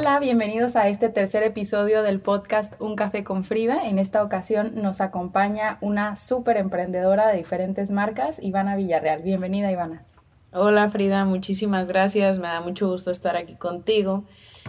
Hola, 0.00 0.18
bienvenidos 0.18 0.76
a 0.76 0.88
este 0.88 1.10
tercer 1.10 1.42
episodio 1.42 2.02
del 2.02 2.20
podcast 2.20 2.72
Un 2.80 2.96
Café 2.96 3.22
con 3.22 3.44
Frida. 3.44 3.86
En 3.86 3.98
esta 3.98 4.24
ocasión 4.24 4.72
nos 4.76 5.02
acompaña 5.02 5.76
una 5.82 6.16
súper 6.16 6.56
emprendedora 6.56 7.28
de 7.28 7.36
diferentes 7.36 7.90
marcas, 7.90 8.42
Ivana 8.42 8.76
Villarreal. 8.76 9.20
Bienvenida, 9.20 9.70
Ivana. 9.70 10.06
Hola, 10.54 10.88
Frida, 10.88 11.26
muchísimas 11.26 11.86
gracias. 11.86 12.38
Me 12.38 12.48
da 12.48 12.62
mucho 12.62 12.88
gusto 12.88 13.10
estar 13.10 13.36
aquí 13.36 13.56
contigo 13.56 14.24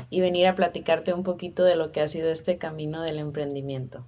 y 0.09 0.19
venir 0.19 0.47
a 0.47 0.55
platicarte 0.55 1.13
un 1.13 1.23
poquito 1.23 1.63
de 1.63 1.77
lo 1.77 1.93
que 1.93 2.01
ha 2.01 2.09
sido 2.09 2.29
este 2.29 2.57
camino 2.57 3.01
del 3.01 3.17
emprendimiento. 3.17 4.03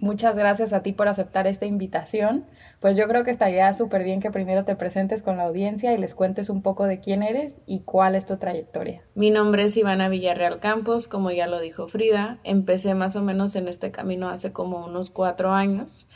Muchas 0.00 0.36
gracias 0.36 0.72
a 0.72 0.82
ti 0.82 0.92
por 0.92 1.08
aceptar 1.08 1.48
esta 1.48 1.66
invitación. 1.66 2.46
Pues 2.78 2.96
yo 2.96 3.08
creo 3.08 3.24
que 3.24 3.32
estaría 3.32 3.72
súper 3.74 4.04
bien 4.04 4.20
que 4.20 4.30
primero 4.30 4.64
te 4.64 4.76
presentes 4.76 5.22
con 5.22 5.38
la 5.38 5.44
audiencia 5.44 5.92
y 5.92 5.98
les 5.98 6.14
cuentes 6.14 6.50
un 6.50 6.62
poco 6.62 6.86
de 6.86 7.00
quién 7.00 7.24
eres 7.24 7.60
y 7.66 7.80
cuál 7.80 8.14
es 8.14 8.24
tu 8.24 8.36
trayectoria. 8.36 9.02
Mi 9.16 9.30
nombre 9.30 9.64
es 9.64 9.76
Ivana 9.76 10.08
Villarreal 10.08 10.60
Campos, 10.60 11.08
como 11.08 11.32
ya 11.32 11.48
lo 11.48 11.58
dijo 11.58 11.88
Frida. 11.88 12.38
Empecé 12.44 12.94
más 12.94 13.16
o 13.16 13.22
menos 13.22 13.56
en 13.56 13.66
este 13.66 13.90
camino 13.90 14.28
hace 14.28 14.52
como 14.52 14.84
unos 14.84 15.10
cuatro 15.10 15.50
años. 15.50 16.06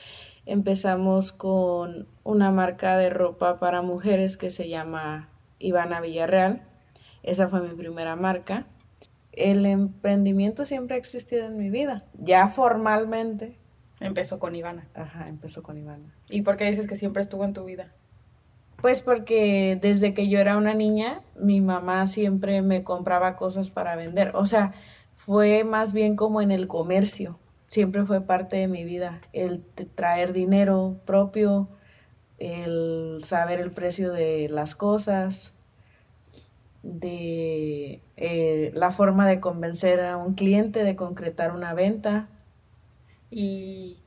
Empezamos 0.47 1.33
con 1.33 2.07
una 2.23 2.53
marca 2.53 2.97
de 2.97 3.11
ropa 3.11 3.59
para 3.59 3.83
mujeres 3.83 4.37
que 4.37 4.51
se 4.51 4.69
llama 4.69 5.29
Ivana 5.59 6.01
Villarreal. 6.01 6.63
Esa 7.25 7.49
fue 7.49 7.61
mi 7.61 7.75
primera 7.75 8.15
marca. 8.15 8.69
El 9.33 9.67
emprendimiento 9.67 10.67
siempre 10.67 10.95
ha 10.95 10.99
existido 10.99 11.47
en 11.47 11.57
mi 11.57 11.71
vida, 11.71 12.05
ya 12.13 12.49
formalmente 12.49 13.62
Empezó 14.03 14.39
con 14.39 14.55
Ivana. 14.55 14.89
Ajá, 14.95 15.27
empezó 15.29 15.63
con 15.63 15.79
Ivana. 15.79 16.15
¿Y 16.29 16.43
por 16.43 16.57
qué 16.57 16.65
dices 16.65 16.87
que 16.87 16.97
siempre 16.97 17.23
estuvo 17.23 17.45
en 17.45 17.53
tu 17.53 17.65
vida? 17.65 17.93
Pues 18.81 19.01
porque 19.01 19.79
desde 19.81 20.13
que 20.13 20.29
yo 20.29 20.41
era 20.41 20.57
una 20.57 20.75
niña, 20.75 21.23
mi 21.39 21.61
mamá 21.61 22.07
siempre 22.09 22.63
me 22.63 22.83
compraba 22.83 23.37
cosas 23.37 23.71
para 23.71 23.95
vender. 23.95 24.33
O 24.35 24.45
sea, 24.45 24.75
fue 25.17 25.63
más 25.63 25.93
bien 25.93 26.17
como 26.17 26.41
en 26.41 26.51
el 26.51 26.67
comercio. 26.67 27.39
Siempre 27.67 28.05
fue 28.05 28.21
parte 28.21 28.57
de 28.57 28.67
mi 28.67 28.83
vida. 28.83 29.21
El 29.33 29.63
traer 29.95 30.33
dinero 30.33 30.97
propio, 31.07 31.69
el 32.39 33.21
saber 33.23 33.61
el 33.61 33.71
precio 33.71 34.13
de 34.13 34.49
las 34.51 34.75
cosas, 34.75 35.55
de 36.83 38.03
eh, 38.17 38.73
la 38.75 38.91
forma 38.91 39.29
de 39.29 39.39
convencer 39.39 40.01
a 40.01 40.17
un 40.17 40.35
cliente 40.35 40.83
de 40.83 40.97
concretar 40.97 41.55
una 41.55 41.73
venta. 41.73 42.29
Y 43.35 43.99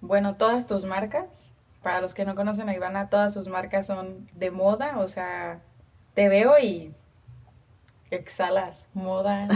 bueno, 0.00 0.36
todas 0.36 0.66
tus 0.66 0.84
marcas, 0.84 1.52
para 1.82 2.00
los 2.00 2.14
que 2.14 2.24
no 2.24 2.34
conocen 2.34 2.70
a 2.70 2.74
Ivana, 2.74 3.10
todas 3.10 3.34
sus 3.34 3.48
marcas 3.48 3.86
son 3.86 4.28
de 4.32 4.50
moda, 4.50 4.98
o 4.98 5.08
sea, 5.08 5.60
te 6.14 6.30
veo 6.30 6.58
y 6.58 6.94
exhalas 8.10 8.88
moda, 8.94 9.46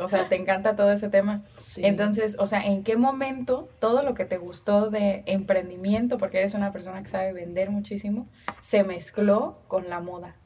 o 0.00 0.08
sea, 0.08 0.28
te 0.28 0.36
encanta 0.36 0.76
todo 0.76 0.92
ese 0.92 1.08
tema. 1.08 1.42
Entonces, 1.78 2.36
o 2.38 2.46
sea, 2.46 2.60
¿en 2.66 2.84
qué 2.84 2.96
momento 2.96 3.70
todo 3.80 4.02
lo 4.02 4.12
que 4.12 4.26
te 4.26 4.36
gustó 4.36 4.90
de 4.90 5.22
emprendimiento, 5.24 6.18
porque 6.18 6.38
eres 6.38 6.52
una 6.52 6.72
persona 6.72 7.02
que 7.02 7.08
sabe 7.08 7.32
vender 7.32 7.70
muchísimo, 7.70 8.26
se 8.60 8.84
mezcló 8.84 9.58
con 9.66 9.88
la 9.88 10.00
moda? 10.00 10.36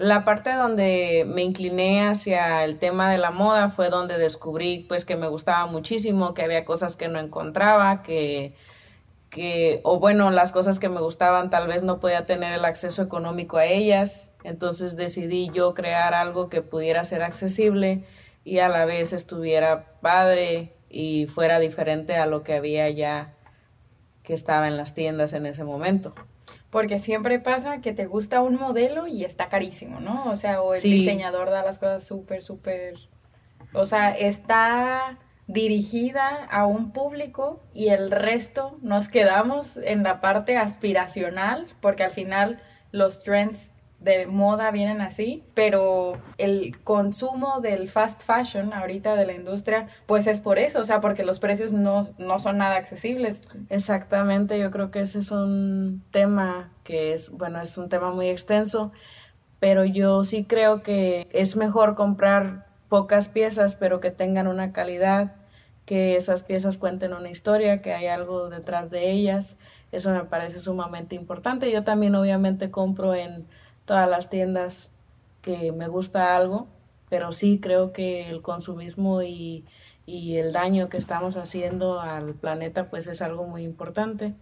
La 0.00 0.24
parte 0.24 0.54
donde 0.54 1.26
me 1.28 1.42
incliné 1.42 2.08
hacia 2.08 2.64
el 2.64 2.78
tema 2.78 3.12
de 3.12 3.18
la 3.18 3.32
moda 3.32 3.68
fue 3.68 3.90
donde 3.90 4.16
descubrí 4.16 4.86
pues 4.88 5.04
que 5.04 5.14
me 5.14 5.28
gustaba 5.28 5.66
muchísimo, 5.66 6.32
que 6.32 6.40
había 6.40 6.64
cosas 6.64 6.96
que 6.96 7.08
no 7.08 7.18
encontraba, 7.18 8.00
que, 8.00 8.54
que, 9.28 9.82
o 9.84 9.98
bueno, 9.98 10.30
las 10.30 10.52
cosas 10.52 10.80
que 10.80 10.88
me 10.88 11.02
gustaban 11.02 11.50
tal 11.50 11.68
vez 11.68 11.82
no 11.82 12.00
podía 12.00 12.24
tener 12.24 12.54
el 12.54 12.64
acceso 12.64 13.02
económico 13.02 13.58
a 13.58 13.66
ellas, 13.66 14.30
entonces 14.42 14.96
decidí 14.96 15.50
yo 15.52 15.74
crear 15.74 16.14
algo 16.14 16.48
que 16.48 16.62
pudiera 16.62 17.04
ser 17.04 17.22
accesible 17.22 18.02
y 18.42 18.60
a 18.60 18.70
la 18.70 18.86
vez 18.86 19.12
estuviera 19.12 19.98
padre 20.00 20.72
y 20.88 21.26
fuera 21.26 21.58
diferente 21.58 22.16
a 22.16 22.24
lo 22.24 22.42
que 22.42 22.54
había 22.54 22.88
ya 22.88 23.34
que 24.22 24.32
estaba 24.32 24.66
en 24.66 24.78
las 24.78 24.94
tiendas 24.94 25.34
en 25.34 25.44
ese 25.44 25.64
momento. 25.64 26.14
Porque 26.70 26.98
siempre 26.98 27.40
pasa 27.40 27.80
que 27.80 27.92
te 27.92 28.06
gusta 28.06 28.42
un 28.42 28.56
modelo 28.56 29.06
y 29.06 29.24
está 29.24 29.48
carísimo, 29.48 30.00
¿no? 30.00 30.30
O 30.30 30.36
sea, 30.36 30.62
o 30.62 30.74
el 30.74 30.82
diseñador 30.82 31.50
da 31.50 31.64
las 31.64 31.78
cosas 31.78 32.04
súper, 32.04 32.42
súper... 32.42 32.94
O 33.72 33.86
sea, 33.86 34.16
está 34.16 35.18
dirigida 35.52 36.44
a 36.50 36.66
un 36.66 36.92
público 36.92 37.60
y 37.74 37.88
el 37.88 38.10
resto 38.10 38.78
nos 38.82 39.08
quedamos 39.08 39.76
en 39.76 40.04
la 40.04 40.20
parte 40.20 40.56
aspiracional 40.56 41.66
porque 41.80 42.04
al 42.04 42.12
final 42.12 42.62
los 42.92 43.24
trends 43.24 43.74
de 44.00 44.26
moda 44.26 44.70
vienen 44.70 45.02
así, 45.02 45.44
pero 45.54 46.14
el 46.38 46.78
consumo 46.82 47.60
del 47.60 47.88
fast 47.90 48.22
fashion 48.22 48.72
ahorita 48.72 49.14
de 49.14 49.26
la 49.26 49.34
industria, 49.34 49.88
pues 50.06 50.26
es 50.26 50.40
por 50.40 50.58
eso, 50.58 50.80
o 50.80 50.84
sea, 50.84 51.02
porque 51.02 51.22
los 51.22 51.38
precios 51.38 51.74
no, 51.74 52.08
no 52.16 52.38
son 52.38 52.58
nada 52.58 52.76
accesibles. 52.76 53.46
Exactamente, 53.68 54.58
yo 54.58 54.70
creo 54.70 54.90
que 54.90 55.00
ese 55.00 55.18
es 55.18 55.30
un 55.30 56.02
tema 56.10 56.72
que 56.82 57.12
es, 57.12 57.30
bueno, 57.30 57.60
es 57.60 57.76
un 57.76 57.90
tema 57.90 58.10
muy 58.10 58.28
extenso, 58.28 58.90
pero 59.58 59.84
yo 59.84 60.24
sí 60.24 60.44
creo 60.44 60.82
que 60.82 61.28
es 61.30 61.56
mejor 61.56 61.94
comprar 61.94 62.66
pocas 62.88 63.28
piezas, 63.28 63.74
pero 63.74 64.00
que 64.00 64.10
tengan 64.10 64.46
una 64.46 64.72
calidad, 64.72 65.34
que 65.84 66.16
esas 66.16 66.42
piezas 66.42 66.78
cuenten 66.78 67.12
una 67.12 67.30
historia, 67.30 67.82
que 67.82 67.92
hay 67.92 68.06
algo 68.06 68.48
detrás 68.48 68.90
de 68.90 69.10
ellas. 69.10 69.58
Eso 69.92 70.12
me 70.12 70.24
parece 70.24 70.60
sumamente 70.60 71.16
importante. 71.16 71.70
Yo 71.70 71.84
también 71.84 72.14
obviamente 72.14 72.70
compro 72.70 73.14
en 73.14 73.46
todas 73.90 74.08
las 74.08 74.30
tiendas 74.30 74.92
que 75.42 75.72
me 75.72 75.88
gusta 75.88 76.36
algo, 76.36 76.68
pero 77.08 77.32
sí 77.32 77.58
creo 77.60 77.92
que 77.92 78.30
el 78.30 78.40
consumismo 78.40 79.20
y, 79.22 79.66
el 80.06 80.52
daño 80.52 80.88
que 80.88 80.96
estamos 80.96 81.36
haciendo 81.36 82.00
al 82.00 82.34
planeta 82.34 82.88
pues 82.88 83.08
es 83.08 83.20
algo 83.20 83.46
muy 83.46 83.64
importante. 83.64 84.34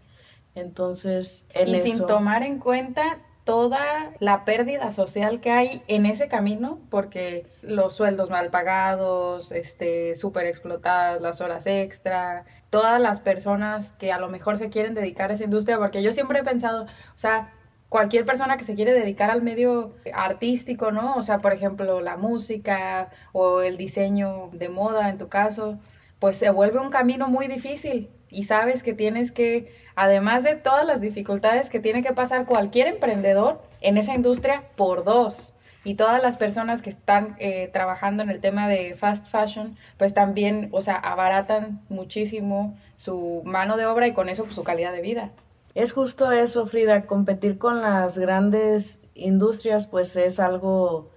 Entonces, 0.54 1.48
en 1.54 1.68
y 1.74 1.78
sin 1.78 2.06
tomar 2.06 2.42
en 2.42 2.58
cuenta 2.58 3.20
toda 3.44 4.12
la 4.18 4.44
pérdida 4.44 4.92
social 4.92 5.40
que 5.40 5.50
hay 5.50 5.82
en 5.88 6.04
ese 6.04 6.28
camino, 6.28 6.78
porque 6.90 7.46
los 7.62 7.94
sueldos 7.94 8.28
mal 8.28 8.50
pagados, 8.50 9.50
este, 9.50 10.14
súper 10.14 10.44
explotadas, 10.44 11.22
las 11.22 11.40
horas 11.40 11.66
extra, 11.66 12.44
todas 12.68 13.00
las 13.00 13.20
personas 13.20 13.94
que 13.94 14.12
a 14.12 14.18
lo 14.18 14.28
mejor 14.28 14.58
se 14.58 14.68
quieren 14.68 14.92
dedicar 14.92 15.30
a 15.30 15.34
esa 15.34 15.44
industria, 15.44 15.78
porque 15.78 16.02
yo 16.02 16.12
siempre 16.12 16.40
he 16.40 16.44
pensado, 16.44 16.84
o 16.84 17.18
sea, 17.18 17.54
cualquier 17.88 18.24
persona 18.24 18.56
que 18.56 18.64
se 18.64 18.74
quiere 18.74 18.92
dedicar 18.92 19.30
al 19.30 19.42
medio 19.42 19.94
artístico, 20.12 20.92
¿no? 20.92 21.14
O 21.16 21.22
sea, 21.22 21.38
por 21.38 21.52
ejemplo, 21.52 22.00
la 22.00 22.16
música 22.16 23.10
o 23.32 23.62
el 23.62 23.76
diseño 23.76 24.50
de 24.52 24.68
moda 24.68 25.08
en 25.08 25.18
tu 25.18 25.28
caso, 25.28 25.78
pues 26.18 26.36
se 26.36 26.50
vuelve 26.50 26.78
un 26.78 26.90
camino 26.90 27.28
muy 27.28 27.48
difícil 27.48 28.10
y 28.30 28.44
sabes 28.44 28.82
que 28.82 28.92
tienes 28.92 29.32
que, 29.32 29.72
además 29.96 30.42
de 30.42 30.54
todas 30.54 30.86
las 30.86 31.00
dificultades 31.00 31.70
que 31.70 31.80
tiene 31.80 32.02
que 32.02 32.12
pasar 32.12 32.44
cualquier 32.44 32.88
emprendedor 32.88 33.62
en 33.80 33.96
esa 33.96 34.14
industria, 34.14 34.64
por 34.76 35.04
dos. 35.04 35.54
Y 35.84 35.94
todas 35.94 36.20
las 36.22 36.36
personas 36.36 36.82
que 36.82 36.90
están 36.90 37.36
eh, 37.38 37.70
trabajando 37.72 38.22
en 38.22 38.28
el 38.28 38.40
tema 38.40 38.68
de 38.68 38.94
fast 38.94 39.28
fashion, 39.28 39.76
pues 39.96 40.12
también, 40.12 40.68
o 40.72 40.82
sea, 40.82 40.96
abaratan 40.96 41.80
muchísimo 41.88 42.76
su 42.96 43.42
mano 43.46 43.76
de 43.78 43.86
obra 43.86 44.06
y 44.06 44.12
con 44.12 44.28
eso 44.28 44.44
pues, 44.44 44.56
su 44.56 44.64
calidad 44.64 44.92
de 44.92 45.00
vida. 45.00 45.30
Es 45.74 45.92
justo 45.92 46.32
eso, 46.32 46.66
Frida, 46.66 47.06
competir 47.06 47.58
con 47.58 47.82
las 47.82 48.18
grandes 48.18 49.08
industrias 49.14 49.86
pues 49.86 50.16
es 50.16 50.40
algo 50.40 51.10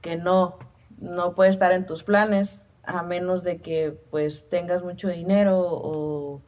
que 0.00 0.16
no, 0.16 0.58
no 0.98 1.34
puede 1.34 1.50
estar 1.50 1.72
en 1.72 1.86
tus 1.86 2.02
planes 2.02 2.68
a 2.84 3.02
menos 3.02 3.42
de 3.42 3.58
que 3.58 3.98
pues 4.10 4.48
tengas 4.48 4.82
mucho 4.82 5.08
dinero 5.08 5.58
o, 5.60 6.40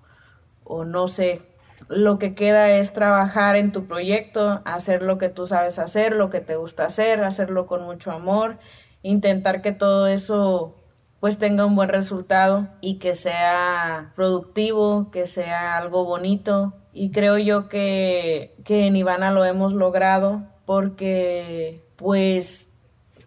o 0.64 0.84
no 0.84 1.08
sé. 1.08 1.42
Lo 1.88 2.18
que 2.18 2.34
queda 2.34 2.70
es 2.70 2.92
trabajar 2.92 3.56
en 3.56 3.72
tu 3.72 3.86
proyecto, 3.86 4.62
hacer 4.64 5.02
lo 5.02 5.18
que 5.18 5.28
tú 5.28 5.46
sabes 5.46 5.78
hacer, 5.78 6.14
lo 6.14 6.30
que 6.30 6.40
te 6.40 6.56
gusta 6.56 6.86
hacer, 6.86 7.22
hacerlo 7.24 7.66
con 7.66 7.82
mucho 7.82 8.10
amor, 8.12 8.58
intentar 9.02 9.60
que 9.60 9.72
todo 9.72 10.06
eso 10.06 10.79
pues 11.20 11.38
tenga 11.38 11.66
un 11.66 11.76
buen 11.76 11.90
resultado 11.90 12.68
y 12.80 12.98
que 12.98 13.14
sea 13.14 14.12
productivo, 14.16 15.10
que 15.10 15.26
sea 15.26 15.76
algo 15.76 16.04
bonito 16.04 16.74
y 16.92 17.12
creo 17.12 17.38
yo 17.38 17.68
que, 17.68 18.54
en 18.66 18.96
Ivana 18.96 19.30
lo 19.30 19.44
hemos 19.44 19.72
logrado 19.72 20.42
porque 20.64 21.84
pues... 21.96 22.74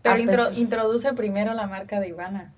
Pero 0.01 0.19
introduce 0.55 1.13
primero 1.13 1.53
la 1.53 1.67
marca 1.67 1.99
de 1.99 2.09
Ivana. 2.09 2.53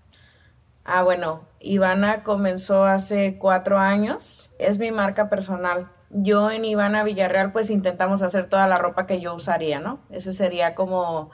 Ah, 0.83 1.03
bueno, 1.03 1.43
Ivana 1.59 2.23
comenzó 2.23 2.85
hace 2.85 3.37
cuatro 3.37 3.77
años, 3.77 4.49
es 4.57 4.79
mi 4.79 4.91
marca 4.91 5.29
personal. 5.29 5.89
Yo 6.09 6.49
en 6.49 6.65
Ivana 6.65 7.03
Villarreal 7.03 7.51
pues 7.51 7.69
intentamos 7.69 8.21
hacer 8.21 8.47
toda 8.47 8.67
la 8.67 8.77
ropa 8.77 9.05
que 9.05 9.19
yo 9.19 9.35
usaría, 9.35 9.79
¿no? 9.79 9.99
Ese 10.09 10.33
sería 10.33 10.73
como, 10.75 11.29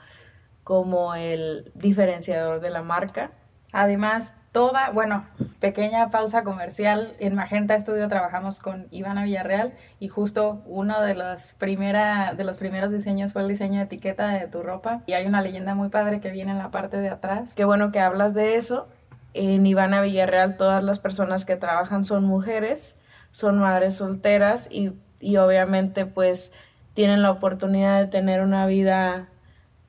como 0.64 1.14
el 1.14 1.70
diferenciador 1.74 2.60
de 2.60 2.70
la 2.70 2.82
marca. 2.82 3.30
Además, 3.72 4.34
toda, 4.52 4.90
bueno, 4.90 5.24
pequeña 5.58 6.10
pausa 6.10 6.44
comercial. 6.44 7.16
En 7.18 7.34
Magenta 7.34 7.78
Studio 7.80 8.06
trabajamos 8.08 8.60
con 8.60 8.86
Ivana 8.90 9.24
Villarreal 9.24 9.72
y 9.98 10.08
justo 10.08 10.62
uno 10.66 11.00
de 11.00 11.14
los, 11.14 11.54
primera, 11.54 12.34
de 12.36 12.44
los 12.44 12.58
primeros 12.58 12.92
diseños 12.92 13.32
fue 13.32 13.42
el 13.42 13.48
diseño 13.48 13.78
de 13.78 13.84
etiqueta 13.84 14.28
de 14.28 14.46
tu 14.46 14.62
ropa. 14.62 15.02
Y 15.06 15.14
hay 15.14 15.26
una 15.26 15.40
leyenda 15.40 15.74
muy 15.74 15.88
padre 15.88 16.20
que 16.20 16.30
viene 16.30 16.52
en 16.52 16.58
la 16.58 16.70
parte 16.70 16.98
de 16.98 17.08
atrás. 17.08 17.54
Qué 17.56 17.64
bueno 17.64 17.90
que 17.90 18.00
hablas 18.00 18.34
de 18.34 18.56
eso. 18.56 18.88
En 19.32 19.64
Ivana 19.64 20.02
Villarreal 20.02 20.58
todas 20.58 20.84
las 20.84 20.98
personas 20.98 21.46
que 21.46 21.56
trabajan 21.56 22.04
son 22.04 22.24
mujeres, 22.24 23.00
son 23.30 23.58
madres 23.58 23.94
solteras 23.94 24.68
y, 24.70 24.92
y 25.18 25.38
obviamente 25.38 26.04
pues 26.04 26.52
tienen 26.92 27.22
la 27.22 27.30
oportunidad 27.30 27.98
de 27.98 28.06
tener 28.06 28.42
una 28.42 28.66
vida 28.66 29.28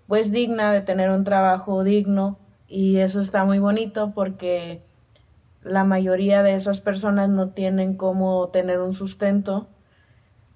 pues 0.08 0.32
digna, 0.32 0.72
de 0.72 0.80
tener 0.80 1.10
un 1.10 1.26
trabajo 1.26 1.84
digno 1.84 2.40
y 2.74 2.98
eso 2.98 3.20
está 3.20 3.46
muy 3.46 3.60
bonito 3.60 4.14
porque 4.16 4.82
la 5.62 5.84
mayoría 5.84 6.42
de 6.42 6.56
esas 6.56 6.82
personas 6.82 7.30
no 7.30 7.50
tienen 7.50 7.96
cómo 7.96 8.50
tener 8.50 8.80
un 8.80 8.96
sustento 8.96 9.68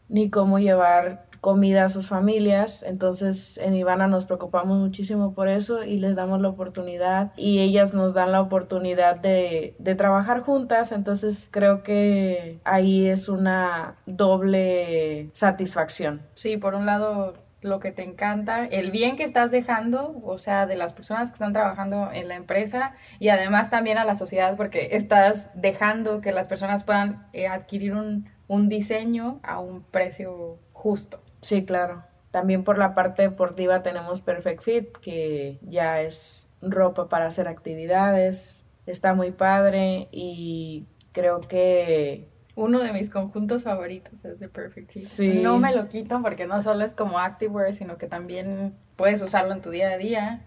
ni 0.10 0.32
cómo 0.32 0.58
llevar 0.58 1.28
comida 1.42 1.84
a 1.84 1.90
sus 1.90 2.08
familias. 2.08 2.82
Entonces 2.82 3.60
en 3.60 3.76
Ivana 3.76 4.08
nos 4.08 4.26
preocupamos 4.26 4.80
muchísimo 4.80 5.36
por 5.36 5.48
eso 5.48 5.84
y 5.84 6.00
les 6.00 6.16
damos 6.16 6.42
la 6.42 6.50
oportunidad 6.50 7.34
y 7.38 7.60
ellas 7.60 7.94
nos 7.94 8.16
dan 8.16 8.32
la 8.32 8.42
oportunidad 8.42 9.18
de, 9.18 9.76
de 9.78 9.94
trabajar 9.94 10.42
juntas. 10.42 10.94
Entonces 10.94 11.50
creo 11.52 11.84
que 11.84 12.60
ahí 12.64 13.06
es 13.06 13.30
una 13.30 13.96
doble 14.08 15.30
satisfacción. 15.34 16.24
Sí, 16.34 16.58
por 16.58 16.74
un 16.74 16.88
lado 16.88 17.36
lo 17.68 17.80
que 17.80 17.92
te 17.92 18.04
encanta, 18.04 18.66
el 18.66 18.92
bien 18.92 19.16
que 19.16 19.24
estás 19.24 19.52
dejando, 19.52 20.20
o 20.24 20.38
sea, 20.38 20.66
de 20.66 20.76
las 20.76 20.94
personas 20.94 21.30
que 21.30 21.34
están 21.34 21.54
trabajando 21.54 22.10
en 22.12 22.28
la 22.28 22.36
empresa 22.36 22.92
y 23.20 23.30
además 23.30 23.70
también 23.70 23.98
a 23.98 24.06
la 24.06 24.16
sociedad 24.16 24.56
porque 24.58 24.90
estás 24.92 25.50
dejando 25.54 26.22
que 26.22 26.32
las 26.32 26.48
personas 26.48 26.84
puedan 26.84 27.28
eh, 27.34 27.48
adquirir 27.48 27.94
un, 27.94 28.30
un 28.48 28.70
diseño 28.70 29.40
a 29.44 29.60
un 29.60 29.84
precio 29.84 30.60
justo. 30.74 31.22
Sí, 31.42 31.66
claro. 31.66 32.04
También 32.32 32.64
por 32.64 32.78
la 32.78 32.94
parte 32.94 33.24
deportiva 33.24 33.82
tenemos 33.82 34.22
Perfect 34.22 34.62
Fit, 34.62 34.98
que 34.98 35.60
ya 35.62 36.02
es 36.02 36.56
ropa 36.62 37.10
para 37.10 37.26
hacer 37.26 37.48
actividades. 37.48 38.70
Está 38.86 39.14
muy 39.14 39.32
padre 39.32 40.08
y 40.12 40.88
creo 41.12 41.42
que 41.42 42.30
uno 42.58 42.80
de 42.80 42.92
mis 42.92 43.12
conjuntos 43.12 43.64
favoritos 43.64 44.26
es 44.26 44.40
The 44.40 44.50
Perfect 44.50 44.92
Fit. 44.92 45.44
No 45.44 45.60
me 45.60 45.76
lo 45.76 45.88
quito 45.90 46.24
porque 46.24 46.48
no 46.48 46.60
solo 46.60 46.84
es 46.84 46.96
como 46.96 47.20
activewear, 47.20 47.72
sino 47.72 48.00
que 48.00 48.08
también 48.08 48.76
puedes 48.96 49.22
usarlo 49.22 49.54
en 49.54 49.62
tu 49.62 49.70
día 49.70 49.92
a 49.92 49.98
día. 49.98 50.42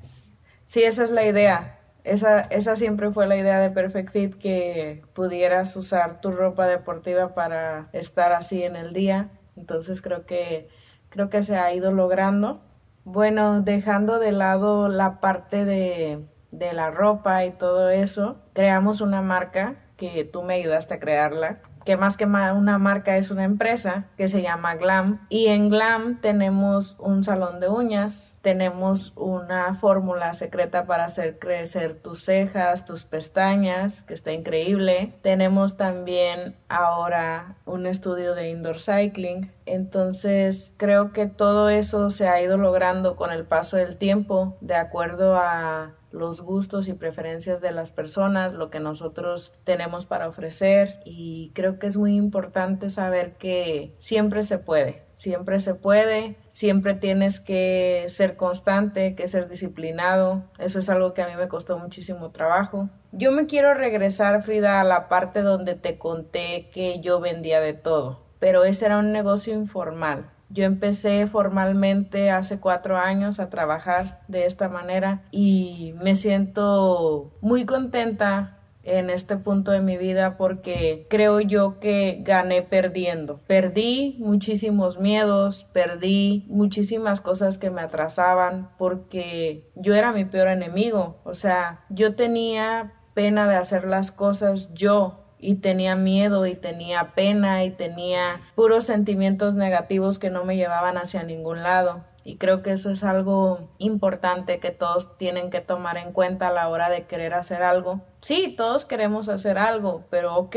Sí, 0.67 0.83
esa 0.83 1.05
es 1.05 1.13
la 1.13 1.25
idea. 1.25 1.79
Esa, 2.03 2.41
esa 2.41 2.75
siempre 2.75 3.13
fue 3.13 3.29
la 3.29 3.37
idea 3.37 3.61
de 3.61 3.71
Perfect 3.71 4.11
Fit, 4.11 4.35
que 4.35 5.05
pudieras 5.15 5.77
usar 5.77 6.21
tu 6.21 6.33
ropa 6.33 6.67
deportiva 6.67 7.33
para 7.33 7.91
estar 7.93 8.33
así 8.33 8.65
en 8.65 8.75
el 8.75 8.93
día. 8.93 9.29
Entonces 9.57 10.03
creo 10.03 10.27
que, 10.27 10.69
creo 11.11 11.31
que 11.31 11.45
se 11.45 11.59
ha 11.59 11.73
ido 11.73 11.93
logrando. 11.93 12.61
Bueno, 13.05 13.61
dejando 13.61 14.19
de 14.19 14.33
lado 14.33 14.89
la 14.89 15.21
parte 15.21 15.65
de, 15.65 16.27
de 16.51 16.73
la 16.73 16.91
ropa 16.91 17.45
y 17.45 17.53
todo 17.53 17.89
eso, 17.89 18.43
creamos 18.53 19.01
una 19.01 19.23
marca 19.23 19.77
que 19.97 20.25
tú 20.25 20.43
me 20.43 20.55
ayudaste 20.55 20.95
a 20.95 20.99
crearla, 20.99 21.61
que 21.85 21.97
más 21.97 22.17
que 22.17 22.25
una 22.25 22.79
marca 22.79 23.17
es 23.17 23.31
una 23.31 23.45
empresa 23.45 24.07
que 24.17 24.29
se 24.29 24.43
llama 24.43 24.75
Glam. 24.75 25.27
Y 25.29 25.49
en 25.49 25.69
Glam 25.69 26.21
tenemos 26.21 26.97
un 26.99 27.25
salón 27.25 27.61
de 27.61 27.69
uñas, 27.69 28.39
tenemos 28.43 29.13
una 29.17 29.75
fórmula 29.75 30.35
secreta 30.35 30.87
para 30.87 31.05
hacer 31.05 31.39
crecer 31.39 31.95
tus 31.95 32.25
cejas, 32.25 32.85
tus 32.85 33.05
pestañas, 33.05 34.03
que 34.03 34.15
está 34.15 34.33
increíble. 34.33 35.15
Tenemos 35.23 35.77
también 35.77 36.57
ahora 36.69 37.57
un 37.65 37.87
estudio 37.87 38.35
de 38.35 38.51
indoor 38.51 38.79
cycling. 38.79 39.53
Entonces 39.67 40.75
creo 40.77 41.13
que 41.13 41.27
todo 41.27 41.69
eso 41.69 42.11
se 42.11 42.29
ha 42.29 42.41
ido 42.41 42.57
logrando 42.57 43.17
con 43.17 43.31
el 43.31 43.45
paso 43.45 43.77
del 43.77 43.97
tiempo 43.97 44.57
de 44.61 44.75
acuerdo 44.75 45.37
a 45.37 45.95
los 46.11 46.41
gustos 46.41 46.89
y 46.89 46.95
preferencias 46.95 47.61
de 47.61 47.73
las 47.73 47.91
personas, 47.91 48.55
lo 48.55 48.71
que 48.71 48.81
nosotros 48.81 49.53
tenemos 49.65 50.07
para 50.07 50.29
ofrecer. 50.29 51.01
Y 51.05 51.53
creo 51.55 51.79
que 51.79 51.87
es 51.87 51.97
muy 51.97 52.17
importante 52.17 52.91
saber 52.91 53.37
que 53.37 53.95
siempre 53.99 54.43
se 54.43 54.59
puede, 54.59 55.05
siempre 55.13 55.59
se 55.61 55.75
puede, 55.75 56.37
siempre 56.49 56.95
tienes 56.95 57.41
que 57.41 58.07
ser 58.09 58.37
constante, 58.37 59.15
que 59.15 59.29
ser 59.29 59.49
disciplinado, 59.49 60.45
eso 60.59 60.79
es 60.79 60.89
algo 60.89 61.15
que 61.15 61.23
a 61.23 61.29
mí 61.29 61.37
me 61.37 61.49
costó 61.49 61.79
muchísimo 61.79 62.31
trabajo. 62.31 62.89
Yo 63.13 63.33
me 63.33 63.47
quiero 63.47 63.75
regresar, 63.75 64.43
Frida, 64.43 64.81
a 64.81 64.85
la 64.85 65.09
parte 65.09 65.43
donde 65.43 65.75
te 65.75 65.99
conté 65.99 66.71
que 66.71 67.01
yo 67.01 67.21
vendía 67.21 67.61
de 67.61 67.75
todo, 67.75 68.25
pero 68.39 68.65
ese 68.65 68.87
era 68.87 68.99
un 68.99 69.13
negocio 69.13 69.53
informal 69.55 70.31
yo 70.51 70.65
empecé 70.65 71.27
formalmente 71.27 72.31
hace 72.31 72.61
cuatro 72.61 72.97
años 72.99 73.41
a 73.41 73.49
trabajar 73.49 74.21
de 74.29 74.47
esta 74.47 74.69
manera 74.69 75.23
y 75.31 75.95
me 76.03 76.17
siento 76.17 77.33
muy 77.41 77.65
contenta 77.65 78.59
en 78.83 79.11
este 79.11 79.37
punto 79.37 79.73
de 79.73 79.81
mi 79.81 79.97
vida 79.97 80.37
porque 80.37 81.07
creo 81.09 81.41
yo 81.41 81.79
que 81.81 82.21
gané 82.23 82.63
perdiendo. 82.63 83.41
Perdí 83.47 84.17
muchísimos 84.19 84.99
miedos, 84.99 85.65
perdí 85.65 86.47
muchísimas 86.49 87.21
cosas 87.21 87.59
que 87.59 87.71
me 87.71 87.83
atrasaban 87.83 88.71
porque 88.79 89.71
yo 89.77 89.95
era 89.95 90.13
mi 90.13 90.25
peor 90.25 90.49
enemigo. 90.49 91.19
O 91.25 91.35
sea, 91.35 91.85
yo 91.91 92.15
tenía 92.15 92.95
pena 93.15 93.49
de 93.49 93.57
hacer 93.57 93.85
las 93.85 94.13
cosas 94.13 94.73
yo 94.75 95.20
y 95.41 95.57
tenía 95.57 95.97
miedo 95.97 96.47
y 96.47 96.55
tenía 96.55 97.15
pena 97.15 97.65
y 97.65 97.71
tenía 97.71 98.41
puros 98.55 98.85
sentimientos 98.85 99.57
negativos 99.57 100.19
que 100.19 100.31
no 100.31 100.45
me 100.45 100.57
llevaban 100.57 100.99
hacia 100.99 101.23
ningún 101.23 101.63
lado. 101.63 102.05
Y 102.23 102.37
creo 102.37 102.63
que 102.63 102.73
eso 102.73 102.91
es 102.91 103.03
algo 103.03 103.67
importante 103.79 104.61
que 104.61 104.71
todos 104.71 105.17
tienen 105.17 105.49
que 105.49 105.61
tomar 105.61 105.97
en 105.97 106.13
cuenta 106.13 106.49
a 106.49 106.53
la 106.53 106.69
hora 106.69 106.91
de 106.91 107.07
querer 107.07 107.33
hacer 107.33 107.63
algo. 107.63 108.03
Sí, 108.21 108.55
todos 108.57 108.85
queremos 108.85 109.29
hacer 109.31 109.57
algo, 109.57 110.05
pero 110.11 110.37
ok, 110.37 110.57